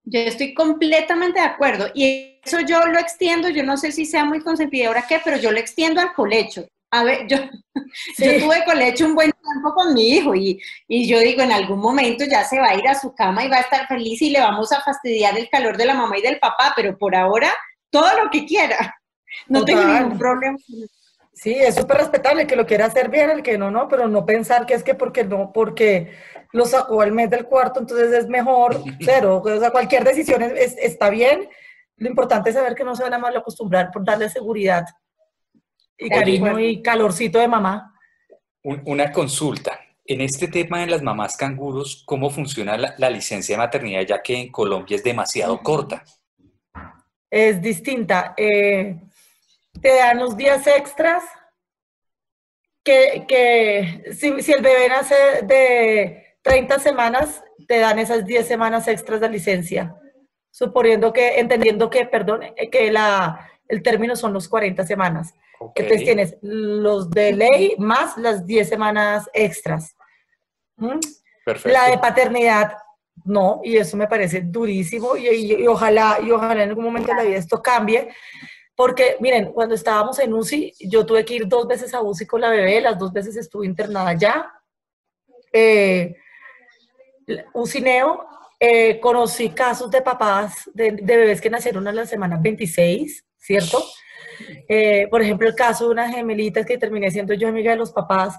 Yo 0.04 0.20
estoy 0.20 0.54
completamente 0.54 1.40
de 1.40 1.46
acuerdo. 1.46 1.88
Y 1.94 2.40
eso 2.44 2.60
yo 2.60 2.84
lo 2.86 2.98
extiendo, 2.98 3.48
yo 3.48 3.62
no 3.62 3.76
sé 3.76 3.92
si 3.92 4.06
sea 4.06 4.24
muy 4.24 4.40
consentidora 4.40 5.04
qué, 5.08 5.20
pero 5.24 5.36
yo 5.36 5.52
lo 5.52 5.58
extiendo 5.58 6.00
al 6.00 6.12
colecho. 6.12 6.66
A 6.90 7.04
ver, 7.04 7.26
yo, 7.28 7.36
Sí. 8.16 8.24
yo 8.24 8.38
tuve 8.46 8.64
colecho 8.64 9.06
un 9.06 9.14
buen 9.14 9.30
tiempo 9.30 9.74
con 9.74 9.94
mi 9.94 10.10
hijo 10.10 10.34
y, 10.34 10.60
y 10.88 11.06
yo 11.08 11.18
digo, 11.20 11.42
en 11.42 11.52
algún 11.52 11.80
momento 11.80 12.24
ya 12.24 12.44
se 12.44 12.58
va 12.58 12.68
a 12.70 12.74
ir 12.74 12.86
a 12.88 12.98
su 12.98 13.14
cama 13.14 13.44
y 13.44 13.48
va 13.48 13.56
a 13.58 13.60
estar 13.60 13.86
feliz 13.86 14.20
y 14.22 14.30
le 14.30 14.40
vamos 14.40 14.72
a 14.72 14.80
fastidiar 14.80 15.38
el 15.38 15.48
calor 15.48 15.76
de 15.76 15.86
la 15.86 15.94
mamá 15.94 16.18
y 16.18 16.22
del 16.22 16.38
papá, 16.38 16.72
pero 16.74 16.96
por 16.98 17.14
ahora, 17.14 17.52
todo 17.90 18.24
lo 18.24 18.30
que 18.30 18.44
quiera. 18.46 18.96
No 19.48 19.64
tengo 19.64 19.84
ningún 19.84 20.18
problema. 20.18 20.58
Sí, 21.32 21.54
es 21.54 21.76
súper 21.76 21.98
respetable 21.98 22.42
el 22.42 22.48
que 22.48 22.56
lo 22.56 22.66
quiera 22.66 22.86
hacer 22.86 23.08
bien, 23.08 23.30
el 23.30 23.42
que 23.42 23.56
no, 23.56 23.70
no, 23.70 23.88
pero 23.88 24.08
no 24.08 24.26
pensar 24.26 24.66
que 24.66 24.74
es 24.74 24.82
que 24.82 24.94
porque 24.94 25.24
no, 25.24 25.52
porque 25.52 26.12
lo 26.52 26.64
sacó 26.66 27.00
al 27.02 27.12
mes 27.12 27.30
del 27.30 27.44
cuarto, 27.46 27.80
entonces 27.80 28.12
es 28.12 28.26
mejor 28.28 28.82
cero. 29.00 29.42
O 29.44 29.60
sea, 29.60 29.70
cualquier 29.70 30.04
decisión 30.04 30.42
es- 30.42 30.52
es- 30.52 30.76
está 30.78 31.10
bien. 31.10 31.48
Lo 31.96 32.08
importante 32.08 32.50
es 32.50 32.56
saber 32.56 32.74
que 32.74 32.84
no 32.84 32.96
se 32.96 33.02
van 33.02 33.14
a 33.14 33.18
mal 33.18 33.36
acostumbrar 33.36 33.90
por 33.90 34.04
darle 34.04 34.28
seguridad 34.28 34.84
y 35.98 36.08
cariño 36.08 36.58
y 36.58 36.80
calorcito 36.82 37.38
de 37.38 37.46
mamá. 37.48 37.94
Un- 38.62 38.82
una 38.86 39.12
consulta. 39.12 39.78
En 40.06 40.20
este 40.22 40.48
tema 40.48 40.80
de 40.80 40.86
las 40.88 41.02
mamás 41.02 41.36
canguros, 41.36 42.02
¿cómo 42.06 42.30
funciona 42.30 42.76
la, 42.76 42.94
la 42.98 43.10
licencia 43.10 43.54
de 43.54 43.58
maternidad, 43.58 44.02
ya 44.02 44.22
que 44.22 44.34
en 44.36 44.50
Colombia 44.50 44.96
es 44.96 45.04
demasiado 45.04 45.60
corta? 45.62 46.02
Es 47.30 47.60
distinta. 47.62 48.34
Eh, 48.36 48.96
te 49.80 49.94
dan 49.96 50.18
los 50.18 50.36
días 50.36 50.66
extras 50.66 51.22
que, 52.82 53.24
que 53.28 54.12
si, 54.18 54.42
si 54.42 54.52
el 54.52 54.62
bebé 54.62 54.88
nace 54.88 55.14
de 55.42 56.29
30 56.42 56.78
semanas, 56.78 57.42
te 57.68 57.78
dan 57.78 57.98
esas 57.98 58.24
10 58.24 58.46
semanas 58.46 58.88
extras 58.88 59.20
de 59.20 59.28
licencia, 59.28 59.94
suponiendo 60.50 61.12
que, 61.12 61.38
entendiendo 61.38 61.90
que, 61.90 62.06
perdón, 62.06 62.42
eh, 62.56 62.70
que 62.70 62.90
la, 62.90 63.50
el 63.68 63.82
término 63.82 64.16
son 64.16 64.32
los 64.32 64.48
40 64.48 64.84
semanas. 64.86 65.34
Ok. 65.58 65.72
Entonces 65.80 66.04
tienes 66.06 66.36
los 66.40 67.10
de 67.10 67.32
ley 67.32 67.74
más 67.78 68.16
las 68.16 68.46
10 68.46 68.68
semanas 68.68 69.28
extras. 69.34 69.94
¿Mm? 70.76 70.98
Perfecto. 71.44 71.68
La 71.78 71.90
de 71.90 71.98
paternidad, 71.98 72.72
no, 73.24 73.60
y 73.62 73.76
eso 73.76 73.96
me 73.98 74.08
parece 74.08 74.40
durísimo 74.40 75.16
y, 75.16 75.28
y- 75.28 75.52
y 75.62 75.66
ojalá, 75.66 76.18
y 76.22 76.30
ojalá 76.30 76.62
en 76.62 76.70
algún 76.70 76.84
momento 76.84 77.08
de 77.08 77.14
la 77.16 77.22
vida 77.24 77.36
esto 77.36 77.60
cambie. 77.62 78.08
Porque, 78.74 79.16
miren, 79.20 79.52
cuando 79.52 79.74
estábamos 79.74 80.18
en 80.20 80.32
UCI, 80.32 80.72
yo 80.88 81.04
tuve 81.04 81.22
que 81.22 81.34
ir 81.34 81.46
dos 81.46 81.66
veces 81.68 81.92
a 81.92 82.00
UCI 82.00 82.24
con 82.26 82.40
la 82.40 82.48
bebé, 82.48 82.80
las 82.80 82.98
dos 82.98 83.12
veces 83.12 83.36
estuve 83.36 83.66
internada 83.66 84.14
ya. 84.14 84.50
Eh, 85.52 86.16
UCI 87.54 87.80
Neo, 87.80 88.26
eh, 88.58 89.00
conocí 89.00 89.50
casos 89.50 89.90
de 89.90 90.02
papás, 90.02 90.70
de, 90.74 90.90
bebés 90.90 91.40
que 91.40 91.50
nacieron 91.50 91.88
a 91.88 91.92
la 91.92 92.06
semana 92.06 92.38
26, 92.40 93.24
¿cierto? 93.38 93.82
Eh, 94.68 95.06
por 95.10 95.22
ejemplo, 95.22 95.48
el 95.48 95.54
caso 95.54 95.86
de 95.86 95.92
unas 95.92 96.14
gemelitas 96.14 96.66
que 96.66 96.78
terminé 96.78 97.10
siendo 97.10 97.34
yo 97.34 97.48
amiga 97.48 97.70
de 97.70 97.78
los 97.78 97.92
papás, 97.92 98.38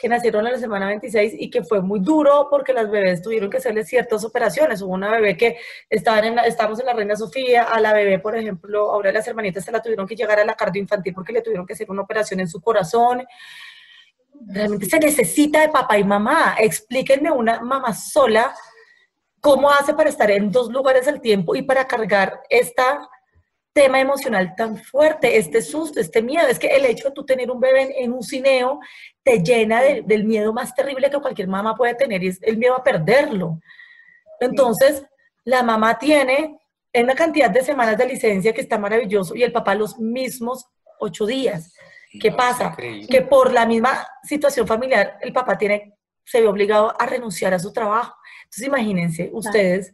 que 0.00 0.08
nacieron 0.08 0.46
a 0.46 0.50
la 0.50 0.58
semana 0.58 0.86
26 0.86 1.34
y 1.38 1.50
que 1.50 1.62
fue 1.62 1.82
muy 1.82 2.00
duro 2.00 2.48
porque 2.50 2.72
las 2.72 2.90
bebés 2.90 3.20
tuvieron 3.20 3.50
que 3.50 3.58
hacerle 3.58 3.84
ciertas 3.84 4.24
operaciones. 4.24 4.80
Hubo 4.80 4.94
una 4.94 5.10
bebé 5.10 5.36
que 5.36 5.58
estaban 5.90 6.24
en 6.24 6.36
la, 6.36 6.46
estábamos 6.46 6.80
en 6.80 6.86
la 6.86 6.94
Reina 6.94 7.16
Sofía, 7.16 7.64
a 7.64 7.78
la 7.80 7.92
bebé, 7.92 8.18
por 8.18 8.36
ejemplo, 8.36 8.90
ahora 8.90 9.12
las 9.12 9.28
hermanitas 9.28 9.64
se 9.64 9.70
la 9.70 9.82
tuvieron 9.82 10.06
que 10.06 10.16
llegar 10.16 10.40
a 10.40 10.44
la 10.44 10.54
cardio 10.54 10.80
infantil 10.80 11.12
porque 11.12 11.32
le 11.34 11.42
tuvieron 11.42 11.66
que 11.66 11.74
hacer 11.74 11.90
una 11.90 12.02
operación 12.02 12.40
en 12.40 12.48
su 12.48 12.60
corazón. 12.60 13.24
Realmente 14.46 14.86
se 14.86 14.98
necesita 14.98 15.60
de 15.60 15.68
papá 15.68 15.98
y 15.98 16.04
mamá. 16.04 16.56
Explíquenme 16.58 17.30
una 17.30 17.60
mamá 17.60 17.94
sola 17.94 18.54
cómo 19.40 19.70
hace 19.70 19.94
para 19.94 20.10
estar 20.10 20.30
en 20.30 20.50
dos 20.50 20.70
lugares 20.70 21.08
al 21.08 21.20
tiempo 21.20 21.54
y 21.54 21.62
para 21.62 21.86
cargar 21.86 22.40
esta 22.48 23.08
tema 23.72 24.00
emocional 24.00 24.54
tan 24.56 24.76
fuerte, 24.76 25.36
este 25.38 25.62
susto, 25.62 26.00
este 26.00 26.22
miedo. 26.22 26.48
Es 26.48 26.58
que 26.58 26.66
el 26.68 26.84
hecho 26.84 27.08
de 27.08 27.14
tú 27.14 27.24
tener 27.24 27.50
un 27.50 27.60
bebé 27.60 28.02
en, 28.02 28.12
un 28.12 28.22
cineo 28.22 28.80
te 29.22 29.38
llena 29.42 29.80
de- 29.80 30.02
del 30.02 30.24
miedo 30.24 30.52
más 30.52 30.74
terrible 30.74 31.08
que 31.08 31.20
cualquier 31.20 31.46
mamá 31.48 31.76
puede 31.76 31.94
tener 31.94 32.22
y 32.24 32.28
es 32.28 32.38
el 32.42 32.56
miedo 32.56 32.74
a 32.74 32.82
perderlo. 32.82 33.60
Entonces, 34.40 35.04
la 35.44 35.62
mamá 35.62 35.98
tiene 35.98 36.58
una 36.92 37.14
cantidad 37.14 37.48
de 37.50 37.62
semanas 37.62 37.96
de 37.96 38.06
licencia 38.06 38.52
que 38.52 38.60
está 38.60 38.76
maravilloso 38.76 39.36
y 39.36 39.44
el 39.44 39.52
papá 39.52 39.74
los 39.76 39.98
mismos 39.98 40.66
ocho 40.98 41.24
días. 41.24 41.72
¿Qué 42.18 42.30
No, 42.30 42.36
pasa? 42.36 42.76
Que 42.76 43.22
por 43.22 43.52
la 43.52 43.66
misma 43.66 44.06
situación 44.22 44.66
familiar, 44.66 45.18
el 45.20 45.32
papá 45.32 45.56
tiene, 45.56 45.96
se 46.24 46.40
ve 46.40 46.48
obligado 46.48 46.94
a 47.00 47.06
renunciar 47.06 47.54
a 47.54 47.58
su 47.58 47.72
trabajo. 47.72 48.16
Entonces, 48.44 48.66
imagínense 48.66 49.30
ustedes, 49.32 49.92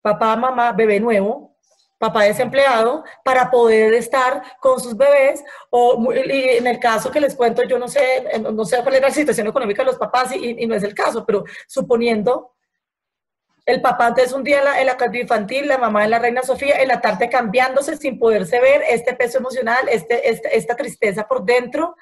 papá, 0.00 0.36
mamá, 0.36 0.72
bebé 0.72 1.00
nuevo, 1.00 1.56
papá 1.98 2.24
desempleado, 2.24 3.02
para 3.24 3.50
poder 3.50 3.94
estar 3.94 4.42
con 4.60 4.78
sus 4.78 4.96
bebés, 4.96 5.42
o 5.70 6.12
y 6.12 6.56
en 6.58 6.66
el 6.66 6.78
caso 6.78 7.10
que 7.10 7.20
les 7.20 7.34
cuento, 7.34 7.64
yo 7.64 7.78
no 7.78 7.88
sé, 7.88 8.24
no 8.40 8.64
sé 8.64 8.82
cuál 8.82 8.96
es 8.96 9.00
la 9.00 9.10
situación 9.10 9.46
económica 9.46 9.82
de 9.82 9.86
los 9.86 9.96
papás 9.96 10.34
y, 10.36 10.62
y 10.62 10.66
no 10.66 10.74
es 10.74 10.82
el 10.82 10.94
caso, 10.94 11.24
pero 11.24 11.44
suponiendo 11.66 12.54
el 13.66 13.80
papá 13.80 14.08
antes 14.08 14.32
un 14.32 14.44
día 14.44 14.58
en 14.58 14.86
la, 14.86 14.96
en 14.96 15.14
infantil, 15.14 15.68
la 15.68 15.78
mamá 15.78 16.04
en 16.04 16.10
la 16.10 16.18
Reina 16.18 16.42
Sofía, 16.42 16.82
en 16.82 16.88
la 16.88 17.00
tarde 17.00 17.30
cambiándose 17.30 17.96
sin 17.96 18.18
poderse 18.18 18.60
ver, 18.60 18.82
este 18.88 19.14
peso 19.14 19.38
emocional, 19.38 19.88
este, 19.90 20.28
este- 20.28 20.56
esta 20.56 20.76
tristeza 20.76 21.26
por 21.26 21.44
dentro, 21.44 21.96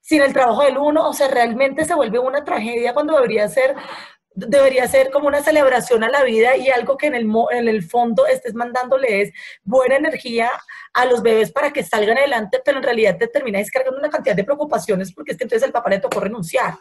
sin 0.00 0.22
el 0.22 0.32
trabajo 0.32 0.62
del 0.62 0.76
uno, 0.78 1.08
o 1.08 1.12
sea, 1.12 1.28
realmente 1.28 1.84
se 1.84 1.94
vuelve 1.94 2.18
una 2.18 2.44
tragedia 2.44 2.92
cuando 2.92 3.14
debería 3.14 3.48
ser, 3.48 3.74
debería 4.34 4.86
ser 4.88 5.10
como 5.10 5.28
una 5.28 5.42
celebración 5.42 6.04
a 6.04 6.08
la 6.10 6.22
vida 6.22 6.56
y 6.56 6.68
algo 6.70 6.96
que 6.96 7.06
en 7.06 7.14
el, 7.14 7.28
en 7.50 7.68
el 7.68 7.82
fondo 7.82 8.26
estés 8.26 8.54
mandándole 8.54 9.22
es 9.22 9.32
buena 9.62 9.96
energía 9.96 10.50
a 10.92 11.04
los 11.06 11.22
bebés 11.22 11.50
para 11.52 11.72
que 11.72 11.82
salgan 11.82 12.18
adelante, 12.18 12.60
pero 12.64 12.78
en 12.78 12.84
realidad 12.84 13.16
te 13.18 13.26
termina 13.28 13.58
descargando 13.58 13.98
una 13.98 14.10
cantidad 14.10 14.36
de 14.36 14.44
preocupaciones 14.44 15.12
porque 15.12 15.32
es 15.32 15.38
que 15.38 15.44
entonces 15.44 15.66
el 15.66 15.72
papá 15.72 15.90
le 15.90 15.98
tocó 16.00 16.20
renunciar. 16.20 16.74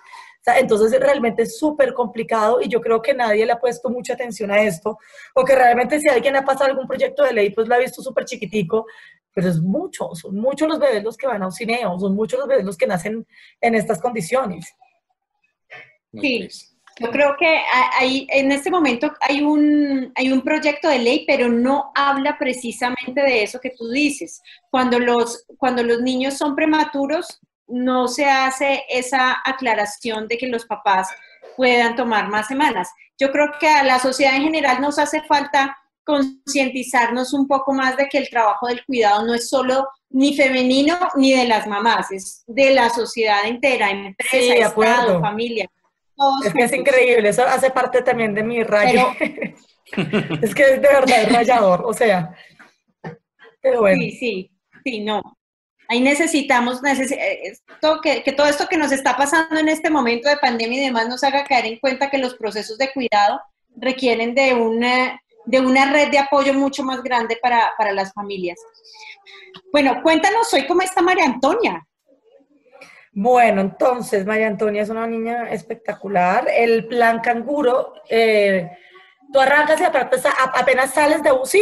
Sea, 0.51 0.59
entonces 0.59 0.99
realmente 0.99 1.43
es 1.43 1.57
súper 1.57 1.93
complicado 1.93 2.59
y 2.61 2.67
yo 2.67 2.81
creo 2.81 3.01
que 3.01 3.13
nadie 3.13 3.45
le 3.45 3.51
ha 3.51 3.59
puesto 3.59 3.89
mucha 3.89 4.13
atención 4.13 4.51
a 4.51 4.61
esto, 4.61 4.97
o 5.35 5.43
que 5.45 5.55
realmente 5.55 5.99
si 5.99 6.07
alguien 6.09 6.35
ha 6.35 6.43
pasado 6.45 6.65
algún 6.71 6.87
proyecto 6.87 7.23
de 7.23 7.33
ley, 7.33 7.49
pues 7.51 7.67
lo 7.67 7.75
ha 7.75 7.79
visto 7.79 8.01
súper 8.01 8.25
chiquitico, 8.25 8.85
pero 9.33 9.49
es 9.49 9.59
mucho, 9.61 10.09
son 10.15 10.35
muchos 10.35 10.67
los 10.67 10.79
bebés 10.79 11.03
los 11.03 11.15
que 11.17 11.27
van 11.27 11.43
a 11.43 11.45
un 11.47 11.51
cineo, 11.51 11.97
son 11.99 12.15
muchos 12.15 12.39
los 12.39 12.47
bebés 12.47 12.65
los 12.65 12.77
que 12.77 12.87
nacen 12.87 13.25
en 13.61 13.75
estas 13.75 14.01
condiciones. 14.01 14.65
Sí. 16.11 16.19
triste. 16.19 16.75
Yo 17.01 17.11
creo 17.11 17.35
que 17.39 17.47
ha- 17.47 17.91
hay, 17.99 18.27
en 18.29 18.51
este 18.51 18.69
momento 18.69 19.13
hay 19.21 19.41
un, 19.41 20.11
hay 20.15 20.33
un 20.33 20.41
proyecto 20.41 20.89
de 20.89 20.99
ley, 20.99 21.23
pero 21.25 21.47
no 21.47 21.91
habla 21.95 22.37
precisamente 22.37 23.21
de 23.21 23.43
eso 23.43 23.59
que 23.61 23.69
tú 23.69 23.87
dices. 23.89 24.41
Cuando 24.69 24.99
los, 24.99 25.45
cuando 25.57 25.81
los 25.81 26.01
niños 26.01 26.33
son 26.37 26.55
prematuros, 26.57 27.39
no 27.69 28.07
se 28.07 28.25
hace 28.25 28.83
esa 28.89 29.37
aclaración 29.45 30.27
de 30.27 30.37
que 30.37 30.47
los 30.47 30.65
papás 30.65 31.09
puedan 31.55 31.95
tomar 31.95 32.29
más 32.29 32.47
semanas. 32.47 32.89
Yo 33.17 33.31
creo 33.31 33.51
que 33.59 33.67
a 33.67 33.83
la 33.83 33.99
sociedad 33.99 34.35
en 34.35 34.43
general 34.43 34.81
nos 34.81 34.97
hace 34.97 35.21
falta 35.23 35.77
concientizarnos 36.03 37.33
un 37.33 37.47
poco 37.47 37.73
más 37.73 37.95
de 37.95 38.07
que 38.07 38.17
el 38.17 38.29
trabajo 38.29 38.67
del 38.67 38.83
cuidado 38.85 39.25
no 39.25 39.35
es 39.35 39.47
solo 39.49 39.87
ni 40.09 40.35
femenino 40.35 40.97
ni 41.15 41.33
de 41.33 41.45
las 41.45 41.67
mamás, 41.67 42.11
es 42.11 42.43
de 42.47 42.71
la 42.71 42.89
sociedad 42.89 43.45
entera, 43.45 43.91
empresa, 43.91 44.37
Sí. 44.37 44.49
Estado, 44.49 45.21
familia. 45.21 45.69
todos 46.15 46.45
Es 46.47 46.53
que 46.53 46.63
es 46.63 46.73
increíble, 46.73 47.29
eso 47.29 47.43
hace 47.45 47.69
parte 47.69 48.01
también 48.01 48.33
de 48.33 48.43
mi 48.43 48.63
rayo. 48.63 49.07
es 50.41 50.55
que 50.55 50.63
es 50.63 50.81
de 50.81 50.87
verdad 50.87 51.23
es 51.23 51.31
rayador, 51.31 51.83
o 51.85 51.93
sea. 51.93 52.35
Pero 53.61 53.81
bueno, 53.81 54.01
Sí, 54.01 54.11
sí, 54.11 54.51
sí, 54.83 54.99
no. 55.01 55.21
Ahí 55.91 56.01
necesitamos 56.01 56.81
necesi- 56.83 57.17
eh, 57.17 57.39
esto, 57.45 57.99
que, 58.01 58.21
todo 58.37 58.47
esto 58.47 58.67
que 58.67 58.77
nos 58.77 58.91
está 58.91 59.17
pasando 59.17 59.59
en 59.59 59.67
este 59.69 59.89
momento 59.89 60.29
de 60.29 60.37
pandemia 60.37 60.77
y 60.81 60.85
demás 60.85 61.09
nos 61.09 61.23
haga 61.23 61.43
caer 61.43 61.65
en 61.65 61.79
cuenta 61.79 62.11
que 62.11 62.19
los 62.19 62.35
procesos 62.35 62.77
de 62.77 62.91
cuidado 62.93 63.41
requieren 63.75 64.35
de 64.35 64.53
una, 64.53 65.19
de 65.45 65.59
una 65.59 65.91
red 65.91 66.11
de 66.11 66.19
apoyo 66.19 66.53
mucho 66.53 66.83
más 66.83 67.01
grande 67.01 67.39
para, 67.41 67.71
para 67.75 67.91
las 67.91 68.13
familias. 68.13 68.59
Bueno, 69.71 70.01
cuéntanos 70.03 70.53
hoy 70.53 70.67
cómo 70.67 70.81
está 70.83 71.01
María 71.01 71.25
Antonia. 71.25 71.83
Bueno, 73.11 73.61
entonces 73.61 74.25
María 74.27 74.45
Antonia 74.47 74.83
es 74.83 74.89
una 74.89 75.07
niña 75.07 75.49
espectacular. 75.49 76.47
El 76.55 76.87
plan 76.87 77.19
canguro, 77.19 77.95
eh, 78.07 78.69
tú 79.33 79.39
arrancas 79.39 79.81
y 79.81 79.83
apenas 79.83 80.93
sales 80.93 81.23
de 81.23 81.31
UCI, 81.31 81.61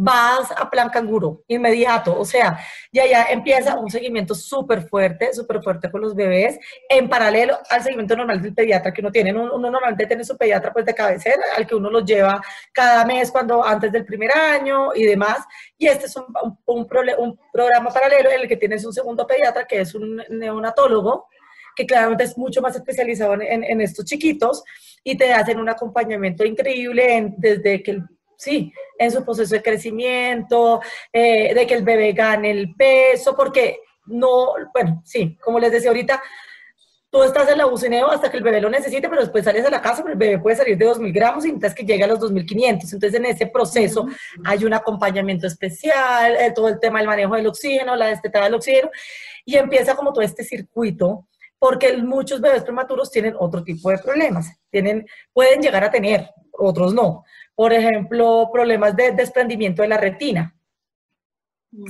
vas 0.00 0.52
a 0.56 0.70
plan 0.70 0.88
canguro, 0.90 1.42
inmediato. 1.48 2.16
O 2.18 2.24
sea, 2.24 2.58
ya 2.92 3.04
ya 3.04 3.24
empieza 3.30 3.76
un 3.76 3.90
seguimiento 3.90 4.32
súper 4.34 4.82
fuerte, 4.88 5.32
súper 5.34 5.60
fuerte 5.60 5.90
con 5.90 6.00
los 6.00 6.14
bebés, 6.14 6.56
en 6.88 7.08
paralelo 7.08 7.58
al 7.68 7.82
seguimiento 7.82 8.14
normal 8.16 8.40
del 8.40 8.54
pediatra 8.54 8.92
que 8.92 9.00
uno 9.00 9.10
tiene. 9.10 9.32
Uno, 9.32 9.54
uno 9.56 9.70
normalmente 9.70 10.06
tiene 10.06 10.22
su 10.24 10.36
pediatra 10.36 10.72
pues 10.72 10.86
de 10.86 10.94
cabecera, 10.94 11.42
al 11.56 11.66
que 11.66 11.74
uno 11.74 11.90
los 11.90 12.04
lleva 12.04 12.40
cada 12.72 13.04
mes 13.04 13.30
cuando 13.32 13.64
antes 13.64 13.90
del 13.90 14.04
primer 14.04 14.30
año 14.30 14.94
y 14.94 15.02
demás. 15.04 15.38
Y 15.76 15.88
este 15.88 16.06
es 16.06 16.16
un, 16.16 16.26
un, 16.42 16.56
un, 16.66 16.88
un 17.18 17.40
programa 17.52 17.90
paralelo 17.90 18.30
en 18.30 18.42
el 18.42 18.48
que 18.48 18.56
tienes 18.56 18.84
un 18.84 18.92
segundo 18.92 19.26
pediatra 19.26 19.66
que 19.66 19.80
es 19.80 19.94
un 19.96 20.22
neonatólogo, 20.30 21.26
que 21.74 21.86
claramente 21.86 22.22
es 22.24 22.38
mucho 22.38 22.60
más 22.60 22.76
especializado 22.76 23.34
en, 23.34 23.42
en- 23.42 23.64
en 23.64 23.80
estos 23.80 24.04
chiquitos 24.04 24.62
y 25.04 25.16
te 25.16 25.32
hacen 25.32 25.58
un 25.58 25.68
acompañamiento 25.68 26.44
increíble 26.44 27.16
en- 27.16 27.34
desde 27.36 27.82
que 27.82 27.90
el 27.92 28.02
sí, 28.38 28.72
en 28.98 29.10
su 29.10 29.24
proceso 29.24 29.54
de 29.54 29.62
crecimiento, 29.62 30.80
eh, 31.12 31.52
de 31.52 31.66
que 31.66 31.74
el 31.74 31.82
bebé 31.82 32.12
gane 32.12 32.50
el 32.50 32.74
peso, 32.74 33.36
porque 33.36 33.80
no, 34.06 34.54
bueno, 34.72 35.02
sí, 35.04 35.36
como 35.42 35.58
les 35.58 35.72
decía 35.72 35.90
ahorita, 35.90 36.22
tú 37.10 37.22
estás 37.22 37.48
en 37.48 37.58
la 37.58 37.64
bucineo 37.64 38.10
hasta 38.10 38.30
que 38.30 38.36
el 38.36 38.42
bebé 38.42 38.60
lo 38.60 38.70
necesite, 38.70 39.08
pero 39.08 39.22
después 39.22 39.44
sales 39.44 39.66
a 39.66 39.70
la 39.70 39.82
casa, 39.82 40.02
pero 40.02 40.12
el 40.12 40.18
bebé 40.18 40.38
puede 40.38 40.56
salir 40.56 40.78
de 40.78 40.86
2.000 40.86 41.12
gramos 41.12 41.44
y 41.44 41.48
necesitas 41.48 41.74
que 41.74 41.84
llegue 41.84 42.04
a 42.04 42.06
los 42.06 42.20
2.500. 42.20 42.92
Entonces, 42.92 43.14
en 43.14 43.26
ese 43.26 43.46
proceso 43.46 44.06
hay 44.44 44.64
un 44.64 44.72
acompañamiento 44.72 45.46
especial, 45.46 46.36
eh, 46.36 46.52
todo 46.54 46.68
el 46.68 46.78
tema 46.78 47.00
del 47.00 47.08
manejo 47.08 47.34
del 47.34 47.46
oxígeno, 47.46 47.96
la 47.96 48.06
destetada 48.06 48.44
del 48.44 48.54
oxígeno, 48.54 48.90
y 49.44 49.56
empieza 49.56 49.96
como 49.96 50.12
todo 50.12 50.22
este 50.22 50.44
circuito, 50.44 51.26
porque 51.58 51.96
muchos 51.96 52.40
bebés 52.40 52.62
prematuros 52.62 53.10
tienen 53.10 53.34
otro 53.38 53.64
tipo 53.64 53.90
de 53.90 53.98
problemas. 53.98 54.52
Tienen, 54.70 55.06
pueden 55.32 55.60
llegar 55.60 55.82
a 55.82 55.90
tener, 55.90 56.30
otros 56.52 56.94
no. 56.94 57.24
Por 57.58 57.72
ejemplo, 57.72 58.50
problemas 58.52 58.94
de 58.94 59.10
desprendimiento 59.10 59.82
de 59.82 59.88
la 59.88 59.96
retina. 59.96 60.54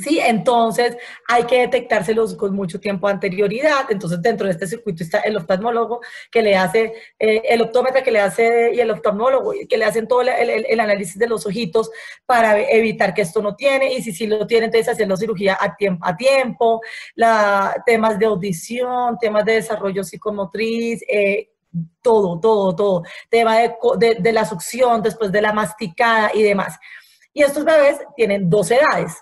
Sí, 0.02 0.18
entonces 0.18 0.96
hay 1.28 1.44
que 1.44 1.61
detectárselos 1.61 2.35
con 2.37 2.54
mucho 2.54 2.81
tiempo 2.81 3.07
de 3.07 3.12
anterioridad. 3.12 3.85
Entonces, 3.90 4.22
dentro 4.22 4.46
de 4.46 4.52
este 4.52 4.66
circuito 4.66 5.02
está 5.02 5.18
el 5.18 5.37
oftalmólogo 5.37 6.00
que 6.31 6.40
le 6.40 6.57
hace, 6.57 6.94
eh, 7.18 7.42
el 7.44 7.61
optómetra 7.61 8.02
que 8.02 8.11
le 8.11 8.18
hace 8.20 8.72
y 8.74 8.81
el 8.81 8.90
oftalmólogo 8.90 9.52
que 9.68 9.76
le 9.76 9.85
hacen 9.85 10.09
todo 10.09 10.22
el, 10.22 10.31
el, 10.31 10.81
análisis 10.81 11.18
de 11.18 11.28
los 11.28 11.44
ojitos 11.44 11.90
para 12.24 12.59
evitar 12.59 13.12
que 13.12 13.20
esto 13.20 13.42
no 13.42 13.54
tiene. 13.54 13.92
Y 13.92 14.02
si 14.02 14.12
sí 14.12 14.26
lo 14.26 14.46
tiene, 14.46 14.66
entonces 14.66 14.88
hacerlo 14.88 15.18
cirugía 15.18 15.59
a 15.61 15.76
tiempo, 15.76 16.07
a 16.07 16.16
tiempo 16.16 16.81
la, 17.14 17.83
temas 17.85 18.18
de 18.18 18.24
audición, 18.24 19.18
temas 19.18 19.44
de 19.44 19.52
desarrollo 19.52 20.02
psicomotriz. 20.02 21.02
Eh, 21.07 21.50
todo, 22.02 22.40
todo, 22.40 22.74
todo. 22.74 23.02
Tema 23.31 23.59
de, 23.59 23.74
de, 23.98 24.14
de 24.16 24.33
la 24.33 24.44
succión 24.44 25.02
después 25.02 25.33
de 25.33 25.42
la 25.42 25.52
masticada 25.52 26.31
y 26.35 26.42
demás. 26.42 26.78
Y 27.33 27.42
estos 27.42 27.64
bebés 27.64 27.98
tienen 28.16 28.48
dos 28.48 28.70
edades 28.70 29.16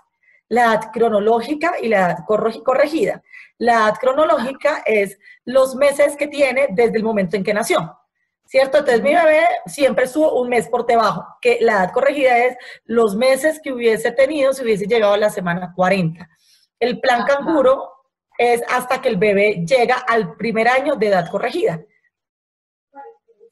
la 0.49 0.65
edad 0.65 0.91
cronológica 0.93 1.75
y 1.81 1.89
la 1.89 1.99
edad 1.99 2.19
corregida. 2.65 3.23
La 3.59 3.75
edad 3.75 3.95
cronológica 4.01 4.83
es 4.85 5.19
los 5.45 5.75
meses 5.75 6.17
que 6.17 6.29
tiene 6.29 6.69
desde 6.71 6.97
el 6.97 7.03
momento 7.03 7.37
en 7.37 7.45
que 7.45 7.55
nació. 7.55 7.99
¿Cierto? 8.45 8.79
Entonces 8.79 9.03
mi 9.03 9.13
bebé 9.13 9.43
siempre 9.67 10.05
estuvo 10.05 10.41
un 10.41 10.49
mes 10.49 10.69
por 10.69 10.87
debajo, 10.87 11.27
que 11.41 11.59
la 11.61 11.73
edad 11.73 11.93
corregida 11.93 12.39
es 12.39 12.57
los 12.85 13.17
meses 13.17 13.61
que 13.61 13.73
hubiese 13.73 14.13
tenido 14.13 14.53
si 14.53 14.63
hubiese 14.63 14.87
llegado 14.87 15.15
a 15.15 15.19
la 15.19 15.31
semana 15.31 15.73
40. 15.75 16.29
El 16.79 17.01
plan 17.01 17.25
canguro 17.25 17.91
es 18.39 18.63
hasta 18.69 19.03
que 19.03 19.09
el 19.09 19.17
bebé 19.17 19.65
llega 19.67 19.97
al 19.97 20.37
primer 20.37 20.69
año 20.69 20.95
de 20.95 21.09
edad 21.09 21.29
corregida. 21.29 21.81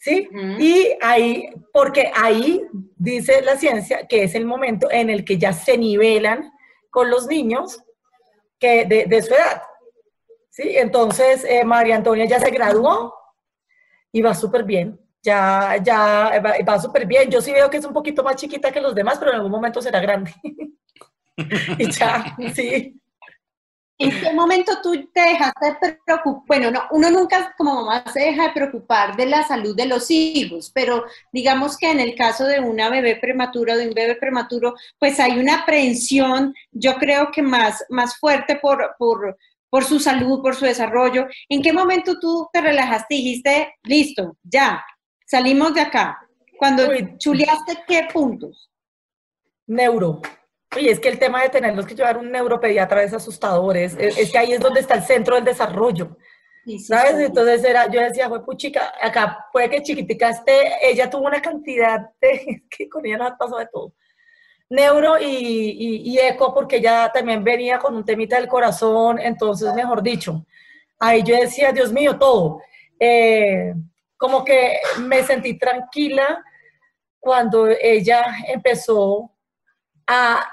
¿Sí? 0.05 0.29
Y 0.59 0.99
ahí, 1.01 1.49
porque 1.73 2.13
ahí 2.15 2.61
dice 2.95 3.41
la 3.41 3.57
ciencia 3.57 4.07
que 4.07 4.25
es 4.25 4.35
el 4.35 4.45
momento 4.45 4.91
en 4.91 5.09
el 5.09 5.25
que 5.25 5.39
ya 5.39 5.55
se 5.55 5.79
nivelan 5.79 6.53
con 6.91 7.09
los 7.09 7.27
niños 7.27 7.83
que 8.59 8.85
de, 8.85 9.23
su 9.23 9.33
edad. 9.33 9.63
¿sí? 10.51 10.77
Entonces, 10.77 11.43
eh, 11.49 11.65
María 11.65 11.97
Antonia 11.97 12.27
ya 12.27 12.39
se 12.39 12.51
graduó 12.51 13.15
y 14.13 14.21
va 14.21 14.35
súper 14.35 14.65
bien. 14.65 15.01
Ya, 15.23 15.79
ya 15.83 16.39
va, 16.69 16.79
súper 16.79 17.07
bien. 17.07 17.31
Yo 17.31 17.41
sí 17.41 17.51
veo 17.51 17.71
que 17.71 17.79
es 17.79 17.85
un 17.87 17.95
poquito 17.95 18.23
más 18.23 18.37
chiquita 18.37 18.71
que 18.71 18.83
los 18.83 18.95
demás, 18.95 19.17
pero 19.19 19.31
en 19.31 19.37
algún 19.37 19.53
momento 19.53 19.81
será 19.81 20.01
grande. 20.01 20.35
y 21.79 21.91
ya, 21.91 22.37
sí. 22.55 23.01
¿En 23.97 24.11
qué 24.11 24.33
momento 24.33 24.73
tú 24.83 25.09
te 25.13 25.21
dejaste 25.21 25.67
de 25.81 25.99
preocupar? 26.05 26.43
Bueno, 26.47 26.71
no, 26.73 26.83
uno 26.91 27.11
nunca 27.11 27.55
como 27.57 27.75
mamá 27.75 28.05
se 28.13 28.21
deja 28.21 28.49
de 28.49 28.53
preocupar 28.53 29.15
de 29.15 29.27
la 29.27 29.47
salud 29.47 29.77
de 29.77 29.87
los 29.87 30.11
hijos, 30.11 30.73
pero 30.75 31.05
digamos 31.33 31.79
que 31.79 31.91
en 31.91 32.01
el 32.01 32.17
caso 32.17 32.45
de 32.45 32.59
una 32.59 32.91
bebé 32.91 33.17
prematura 33.17 33.75
o 33.75 33.77
de 33.77 33.87
un 33.87 33.95
bebé 33.95 34.17
prematuro, 34.17 34.75
pues 34.99 35.21
hay 35.21 35.39
una 35.39 35.61
aprehensión, 35.61 36.53
yo 36.73 36.97
creo 36.97 37.31
que 37.31 37.43
más, 37.43 37.85
más 37.89 38.19
fuerte 38.19 38.57
por, 38.57 38.97
por, 38.99 39.37
por 39.71 39.85
su 39.85 40.01
salud, 40.01 40.43
por 40.43 40.57
su 40.57 40.65
desarrollo. 40.65 41.29
¿En 41.49 41.63
qué 41.63 41.73
momento 41.73 42.19
tú 42.19 42.49
te 42.53 42.61
relajaste 42.61 43.15
y 43.15 43.25
dijiste, 43.25 43.75
listo, 43.85 44.37
ya, 44.43 44.85
salimos 45.25 45.73
de 45.73 45.83
acá? 45.83 46.19
Cuando 46.59 46.85
chuleaste, 47.19 47.85
¿qué 47.87 48.09
puntos? 48.13 48.71
Neuro. 49.67 50.21
Y 50.77 50.89
es 50.89 51.01
que 51.01 51.09
el 51.09 51.19
tema 51.19 51.43
de 51.43 51.49
tenerlos 51.49 51.87
que 51.87 51.95
llevar 51.95 52.17
un 52.17 52.31
neuropediatra 52.31 53.03
es 53.03 53.13
asustador, 53.13 53.77
es, 53.77 53.97
es, 53.99 54.31
que 54.31 54.39
ahí 54.39 54.53
es 54.53 54.61
donde 54.61 54.81
está 54.81 54.95
el 54.95 55.03
centro 55.03 55.35
del 55.35 55.45
desarrollo. 55.45 56.17
¿Sabes? 56.87 57.19
Entonces 57.19 57.63
era, 57.63 57.91
yo 57.91 58.01
decía, 58.01 58.29
fue 58.29 58.45
puchica, 58.45 58.95
acá 59.01 59.47
puede 59.53 59.69
que 59.69 59.83
chiquitica 59.83 60.31
esté, 60.31 60.73
ella 60.83 61.11
tuvo 61.11 61.27
una 61.27 61.43
cantidad 61.43 62.01
de, 62.21 62.63
que 62.71 62.89
con 62.89 63.05
ella 63.05 63.19
nos 63.19 63.33
pasó 63.39 63.59
de 63.59 63.67
todo. 63.67 63.93
Neuro 64.71 65.19
y, 65.21 66.03
y, 66.05 66.19
eco, 66.19 66.55
porque 66.55 66.77
ella 66.77 67.11
también 67.13 67.45
venía 67.45 67.79
con 67.79 67.95
un 67.95 68.05
temita 68.05 68.37
del 68.37 68.49
corazón, 68.49 69.19
entonces, 69.19 69.73
mejor 69.75 70.03
dicho, 70.03 70.47
ahí 70.99 71.23
yo 71.23 71.37
decía, 71.37 71.71
Dios 71.71 71.93
mío, 71.93 72.19
todo. 72.19 72.63
Eh, 72.99 73.75
como 74.17 74.43
que 74.45 74.79
me 75.01 75.23
sentí 75.23 75.59
tranquila 75.59 76.43
cuando 77.21 77.69
ella 77.69 78.25
empezó 78.49 79.31
a 80.07 80.47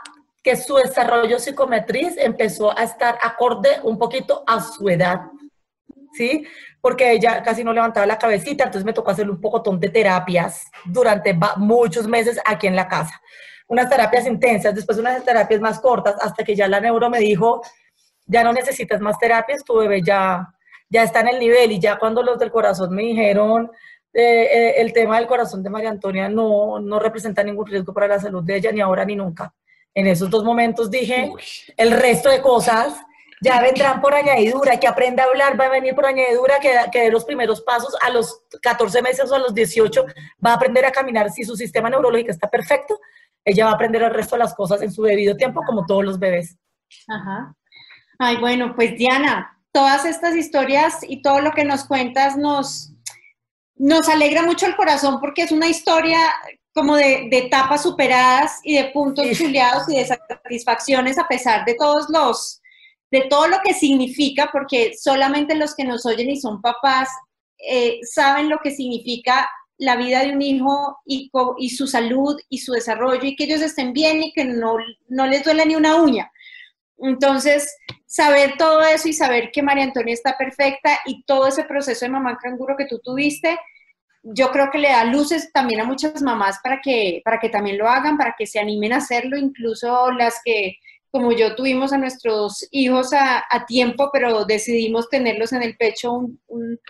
que 0.43 0.55
su 0.55 0.75
desarrollo 0.75 1.39
psicometriz 1.39 2.15
empezó 2.17 2.77
a 2.77 2.83
estar 2.83 3.17
acorde 3.21 3.79
un 3.83 3.97
poquito 3.97 4.43
a 4.47 4.59
su 4.59 4.89
edad, 4.89 5.21
¿sí? 6.13 6.45
Porque 6.81 7.11
ella 7.11 7.43
casi 7.43 7.63
no 7.63 7.73
levantaba 7.73 8.07
la 8.07 8.17
cabecita, 8.17 8.63
entonces 8.63 8.85
me 8.85 8.93
tocó 8.93 9.11
hacerle 9.11 9.33
un 9.33 9.41
pocotón 9.41 9.79
de 9.79 9.89
terapias 9.89 10.63
durante 10.85 11.37
muchos 11.57 12.07
meses 12.07 12.39
aquí 12.43 12.65
en 12.67 12.75
la 12.75 12.87
casa. 12.87 13.21
Unas 13.67 13.87
terapias 13.87 14.25
intensas, 14.25 14.73
después 14.73 14.97
unas 14.97 15.23
terapias 15.23 15.61
más 15.61 15.79
cortas, 15.79 16.15
hasta 16.19 16.43
que 16.43 16.55
ya 16.55 16.67
la 16.67 16.81
neuro 16.81 17.09
me 17.09 17.19
dijo, 17.19 17.61
ya 18.25 18.43
no 18.43 18.51
necesitas 18.51 18.99
más 18.99 19.19
terapias, 19.19 19.63
tu 19.63 19.75
bebé 19.77 20.01
ya, 20.03 20.47
ya 20.89 21.03
está 21.03 21.21
en 21.21 21.29
el 21.29 21.39
nivel. 21.39 21.71
Y 21.71 21.79
ya 21.79 21.99
cuando 21.99 22.23
los 22.23 22.39
del 22.39 22.51
corazón 22.51 22.93
me 22.93 23.03
dijeron, 23.03 23.71
eh, 24.13 24.49
eh, 24.51 24.73
el 24.77 24.91
tema 24.91 25.17
del 25.17 25.27
corazón 25.27 25.63
de 25.63 25.69
María 25.69 25.89
Antonia 25.89 26.27
no, 26.27 26.79
no 26.79 26.99
representa 26.99 27.43
ningún 27.43 27.67
riesgo 27.67 27.93
para 27.93 28.07
la 28.07 28.19
salud 28.19 28.43
de 28.43 28.57
ella, 28.57 28.71
ni 28.71 28.81
ahora 28.81 29.05
ni 29.05 29.15
nunca 29.15 29.53
en 29.93 30.07
esos 30.07 30.29
dos 30.29 30.43
momentos 30.43 30.89
dije, 30.89 31.31
el 31.77 31.91
resto 31.91 32.29
de 32.29 32.41
cosas 32.41 32.93
ya 33.41 33.59
vendrán 33.59 34.01
por 34.01 34.13
añadidura, 34.13 34.79
que 34.79 34.87
aprenda 34.87 35.23
a 35.23 35.27
hablar 35.27 35.59
va 35.59 35.65
a 35.65 35.69
venir 35.69 35.95
por 35.95 36.05
añadidura, 36.05 36.59
que, 36.59 36.71
que 36.91 37.01
dé 37.01 37.11
los 37.11 37.25
primeros 37.25 37.61
pasos 37.61 37.95
a 38.01 38.09
los 38.11 38.43
14 38.61 39.01
meses 39.01 39.31
o 39.31 39.35
a 39.35 39.39
los 39.39 39.53
18, 39.53 40.05
va 40.45 40.51
a 40.51 40.53
aprender 40.53 40.85
a 40.85 40.91
caminar. 40.91 41.31
Si 41.31 41.43
su 41.43 41.55
sistema 41.55 41.89
neurológico 41.89 42.31
está 42.31 42.47
perfecto, 42.49 42.99
ella 43.43 43.65
va 43.65 43.71
a 43.71 43.73
aprender 43.75 44.03
el 44.03 44.13
resto 44.13 44.35
de 44.35 44.43
las 44.43 44.53
cosas 44.53 44.81
en 44.83 44.91
su 44.91 45.01
debido 45.01 45.35
tiempo, 45.35 45.63
como 45.65 45.85
todos 45.87 46.05
los 46.05 46.19
bebés. 46.19 46.55
Ajá. 47.07 47.55
Ay, 48.19 48.37
bueno, 48.37 48.75
pues 48.75 48.95
Diana, 48.95 49.57
todas 49.71 50.05
estas 50.05 50.35
historias 50.35 50.99
y 51.01 51.23
todo 51.23 51.41
lo 51.41 51.51
que 51.53 51.65
nos 51.65 51.85
cuentas 51.85 52.37
nos, 52.37 52.93
nos 53.75 54.07
alegra 54.07 54.43
mucho 54.43 54.67
el 54.67 54.75
corazón 54.75 55.19
porque 55.19 55.41
es 55.41 55.51
una 55.51 55.67
historia 55.67 56.19
como 56.73 56.95
de, 56.95 57.29
etapas 57.31 57.83
superadas 57.83 58.59
y 58.63 58.75
de 58.75 58.85
puntos 58.91 59.25
chuleados 59.37 59.89
y 59.89 59.97
de 59.97 60.05
satisfacciones 60.05 61.17
a 61.17 61.27
pesar 61.27 61.65
de 61.65 61.75
todos 61.75 62.07
los, 62.09 62.61
de 63.11 63.21
todo 63.29 63.47
lo 63.47 63.57
que 63.63 63.73
significa, 63.73 64.49
porque 64.51 64.93
solamente 64.97 65.55
los 65.55 65.75
que 65.75 65.83
nos 65.83 66.05
oyen 66.05 66.29
y 66.29 66.39
son 66.39 66.61
papás 66.61 67.09
eh, 67.57 67.99
saben 68.03 68.49
lo 68.49 68.59
que 68.59 68.71
significa 68.71 69.49
la 69.77 69.95
vida 69.95 70.23
de 70.23 70.31
un 70.31 70.41
hijo 70.41 70.99
y, 71.05 71.31
y, 71.57 71.69
su 71.71 71.87
salud 71.87 72.39
y 72.49 72.59
su 72.59 72.71
desarrollo 72.71 73.23
y 73.23 73.35
que 73.35 73.45
ellos 73.45 73.61
estén 73.61 73.93
bien 73.93 74.21
y 74.21 74.31
que 74.31 74.45
no, 74.45 74.77
no 75.07 75.25
les 75.25 75.43
duele 75.43 75.65
ni 75.65 75.75
una 75.75 75.95
uña. 75.95 76.31
Entonces, 76.99 77.75
saber 78.05 78.57
todo 78.57 78.81
eso 78.81 79.07
y 79.07 79.13
saber 79.13 79.51
que 79.51 79.63
María 79.63 79.85
Antonia 79.85 80.13
está 80.13 80.37
perfecta 80.37 80.99
y 81.05 81.23
todo 81.23 81.47
ese 81.47 81.63
proceso 81.63 82.05
de 82.05 82.11
mamá 82.11 82.37
canguro 82.37 82.77
que 82.77 82.85
tú 82.85 82.99
tuviste, 82.99 83.57
yo 84.23 84.51
creo 84.51 84.69
que 84.71 84.77
le 84.77 84.89
da 84.89 85.03
luces 85.05 85.51
también 85.51 85.81
a 85.81 85.85
muchas 85.85 86.21
mamás 86.21 86.59
para 86.63 86.79
que, 86.81 87.21
para 87.23 87.39
que 87.39 87.49
también 87.49 87.77
lo 87.77 87.87
hagan, 87.87 88.17
para 88.17 88.35
que 88.37 88.45
se 88.45 88.59
animen 88.59 88.93
a 88.93 88.97
hacerlo, 88.97 89.37
incluso 89.37 90.11
las 90.11 90.39
que, 90.43 90.77
como 91.09 91.31
yo, 91.31 91.55
tuvimos 91.55 91.91
a 91.91 91.97
nuestros 91.97 92.67
hijos 92.71 93.11
a, 93.13 93.43
tiempo, 93.67 94.09
pero 94.13 94.45
decidimos 94.45 95.09
tenerlos 95.09 95.53
en 95.53 95.63
el 95.63 95.75
pecho 95.75 96.29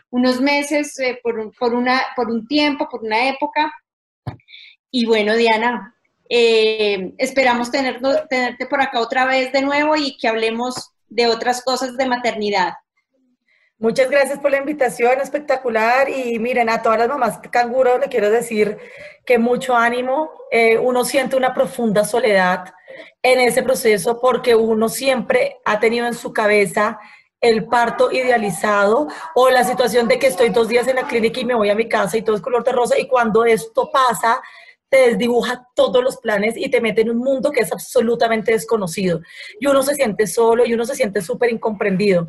unos 0.10 0.42
meses, 0.42 0.98
eh, 1.00 1.20
por, 1.24 1.52
por, 1.58 1.74
una, 1.74 2.02
por 2.16 2.30
un 2.30 2.48
tiempo, 2.48 2.88
por 2.90 3.04
una 3.04 3.30
época. 3.30 3.72
Y 4.92 5.06
bueno, 5.06 5.36
Diana, 5.36 5.96
eh, 6.30 7.14
esperamos 7.18 7.72
tener, 7.72 8.02
tenerte 8.30 8.66
por 8.66 8.82
acá 8.82 9.00
otra 9.00 9.26
vez 9.26 9.52
de 9.52 9.62
nuevo 9.62 9.96
y 9.96 10.18
que 10.18 10.28
hablemos 10.28 10.92
de 11.08 11.28
otras 11.28 11.64
cosas 11.64 11.98
de 11.98 12.08
maternidad. 12.08 12.74
Muchas 13.82 14.12
gracias 14.12 14.38
por 14.38 14.52
la 14.52 14.60
invitación, 14.60 15.20
espectacular. 15.22 16.08
Y 16.08 16.38
miren, 16.38 16.70
a 16.70 16.84
todas 16.84 17.00
las 17.00 17.08
mamás 17.08 17.40
canguro 17.52 17.98
le 17.98 18.10
quiero 18.10 18.30
decir 18.30 18.78
que 19.26 19.40
mucho 19.40 19.76
ánimo. 19.76 20.30
Eh, 20.52 20.78
uno 20.78 21.04
siente 21.04 21.36
una 21.36 21.52
profunda 21.52 22.06
soledad 22.06 22.66
en 23.24 23.40
ese 23.40 23.64
proceso 23.64 24.22
porque 24.22 24.54
uno 24.54 24.88
siempre 24.88 25.58
ha 25.66 25.80
tenido 25.80 26.06
en 26.06 26.14
su 26.14 26.32
cabeza 26.32 27.00
el 27.40 27.66
parto 27.66 28.12
idealizado 28.12 29.08
o 29.34 29.50
la 29.50 29.64
situación 29.64 30.08
de 30.08 30.20
que 30.20 30.28
estoy 30.28 30.50
dos 30.50 30.68
días 30.68 30.88
en 30.88 30.98
la 30.98 31.08
clínica 31.08 31.40
y 31.40 31.46
me 31.46 31.56
voy 31.56 31.72
a 31.72 31.76
mi 31.76 31.90
casa 31.90 32.18
y 32.18 32.22
todo 32.22 32.36
es 32.36 32.42
color 32.44 32.64
de 32.64 32.74
rosa 32.74 33.00
y 33.00 33.08
cuando 33.08 33.46
esto 33.46 33.90
pasa 33.92 34.44
te 34.90 35.10
desdibuja 35.10 35.66
todos 35.74 36.04
los 36.04 36.18
planes 36.18 36.54
y 36.56 36.70
te 36.70 36.82
mete 36.82 37.02
en 37.02 37.10
un 37.10 37.18
mundo 37.18 37.50
que 37.52 37.62
es 37.62 37.72
absolutamente 37.72 38.52
desconocido 38.52 39.22
y 39.60 39.66
uno 39.66 39.82
se 39.82 39.96
siente 39.96 40.28
solo 40.28 40.68
y 40.68 40.74
uno 40.76 40.86
se 40.86 40.94
siente 40.94 41.22
súper 41.22 41.50
incomprendido 41.50 42.28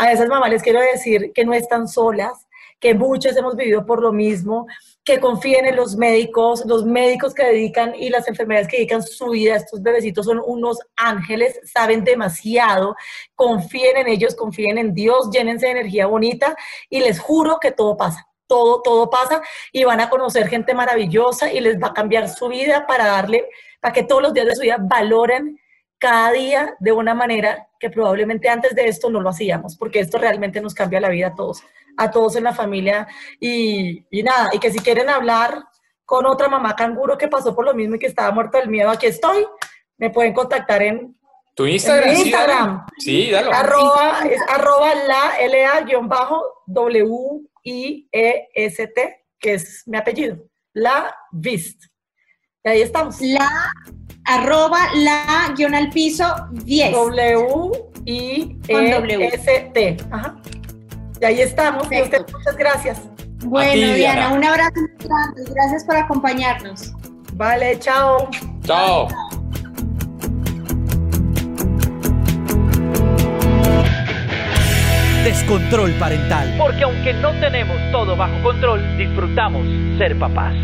a 0.00 0.10
esas 0.12 0.28
mamás 0.28 0.48
les 0.48 0.62
quiero 0.62 0.80
decir 0.80 1.30
que 1.34 1.44
no 1.44 1.52
están 1.52 1.86
solas, 1.86 2.48
que 2.80 2.94
muchas 2.94 3.36
hemos 3.36 3.54
vivido 3.54 3.84
por 3.84 4.00
lo 4.00 4.12
mismo, 4.12 4.66
que 5.04 5.20
confíen 5.20 5.66
en 5.66 5.76
los 5.76 5.94
médicos, 5.94 6.64
los 6.64 6.86
médicos 6.86 7.34
que 7.34 7.44
dedican 7.44 7.94
y 7.94 8.08
las 8.08 8.26
enfermeras 8.26 8.66
que 8.66 8.78
dedican 8.78 9.02
su 9.02 9.28
vida 9.28 9.52
a 9.52 9.56
estos 9.58 9.82
bebecitos 9.82 10.24
son 10.24 10.40
unos 10.42 10.78
ángeles, 10.96 11.60
saben 11.64 12.02
demasiado, 12.02 12.96
confíen 13.34 13.98
en 13.98 14.08
ellos, 14.08 14.34
confíen 14.34 14.78
en 14.78 14.94
Dios, 14.94 15.30
llénense 15.30 15.66
de 15.66 15.72
energía 15.72 16.06
bonita 16.06 16.56
y 16.88 17.00
les 17.00 17.20
juro 17.20 17.58
que 17.60 17.70
todo 17.70 17.98
pasa. 17.98 18.26
Todo, 18.46 18.80
todo 18.80 19.10
pasa 19.10 19.42
y 19.70 19.84
van 19.84 20.00
a 20.00 20.08
conocer 20.08 20.48
gente 20.48 20.74
maravillosa 20.74 21.52
y 21.52 21.60
les 21.60 21.78
va 21.78 21.88
a 21.88 21.94
cambiar 21.94 22.28
su 22.28 22.48
vida 22.48 22.86
para 22.86 23.06
darle, 23.06 23.48
para 23.80 23.92
que 23.92 24.02
todos 24.02 24.22
los 24.22 24.32
días 24.32 24.46
de 24.46 24.56
su 24.56 24.62
vida 24.62 24.78
valoren 24.80 25.60
cada 26.00 26.32
día 26.32 26.74
de 26.80 26.92
una 26.92 27.14
manera 27.14 27.68
que 27.78 27.90
probablemente 27.90 28.48
antes 28.48 28.74
de 28.74 28.88
esto 28.88 29.10
no 29.10 29.20
lo 29.20 29.28
hacíamos, 29.28 29.76
porque 29.76 30.00
esto 30.00 30.18
realmente 30.18 30.60
nos 30.60 30.74
cambia 30.74 31.00
la 31.00 31.10
vida 31.10 31.28
a 31.28 31.34
todos, 31.34 31.62
a 31.96 32.10
todos 32.10 32.34
en 32.36 32.44
la 32.44 32.54
familia. 32.54 33.06
Y, 33.38 34.04
y 34.10 34.22
nada, 34.22 34.48
y 34.52 34.58
que 34.58 34.72
si 34.72 34.80
quieren 34.80 35.08
hablar 35.10 35.62
con 36.04 36.26
otra 36.26 36.48
mamá 36.48 36.74
canguro 36.74 37.16
que 37.16 37.28
pasó 37.28 37.54
por 37.54 37.64
lo 37.64 37.74
mismo 37.74 37.94
y 37.94 37.98
que 37.98 38.06
estaba 38.06 38.32
muerta 38.32 38.58
del 38.58 38.68
miedo, 38.68 38.90
aquí 38.90 39.06
estoy, 39.06 39.46
me 39.98 40.10
pueden 40.10 40.32
contactar 40.32 40.82
en 40.82 41.16
Tu 41.54 41.66
Instagram. 41.66 42.08
En 42.08 42.18
mi 42.18 42.24
sí, 42.24 42.30
dale. 42.30 42.52
Instagram. 42.52 42.86
Sí, 42.98 43.30
dalo. 43.30 43.52
arroba, 43.52 44.20
es 44.28 44.40
arroba 44.48 44.94
la 44.94 45.32
LA 45.46 45.82
guion 45.82 46.08
bajo 46.08 46.42
W 46.66 47.42
I 47.64 48.08
E 48.10 48.48
S 48.54 48.86
T, 48.88 49.26
que 49.38 49.54
es 49.54 49.82
mi 49.86 49.98
apellido, 49.98 50.38
la 50.72 51.14
Vist. 51.30 51.84
Y 52.64 52.68
ahí 52.68 52.82
estamos. 52.82 53.20
La 53.20 53.72
arroba 54.30 54.78
la 54.94 55.52
guion 55.56 55.74
al 55.74 55.90
piso 55.90 56.24
10. 56.52 56.92
W 56.92 57.70
I 58.06 58.56
Con 58.66 58.86
E 58.86 58.94
W. 58.94 59.26
S 59.26 59.70
T. 59.74 59.96
Ajá. 60.10 60.36
Y 61.20 61.24
ahí 61.24 61.40
estamos. 61.40 61.86
Y 61.90 62.00
usted, 62.00 62.24
muchas 62.32 62.56
gracias. 62.56 63.02
Bueno, 63.44 63.72
ti, 63.72 63.78
Diana, 63.78 63.94
Diana. 63.96 64.28
un 64.34 64.44
abrazo 64.44 64.72
muy 64.76 65.08
grande. 65.08 65.52
Gracias 65.54 65.84
por 65.84 65.96
acompañarnos. 65.96 66.92
Vale, 67.34 67.78
chao. 67.78 68.28
Chao. 68.64 69.08
Descontrol 75.24 75.92
parental. 75.98 76.54
Porque 76.56 76.82
aunque 76.84 77.12
no 77.14 77.30
tenemos 77.40 77.76
todo 77.92 78.16
bajo 78.16 78.42
control, 78.42 78.80
disfrutamos 78.96 79.66
ser 79.98 80.18
papás. 80.18 80.54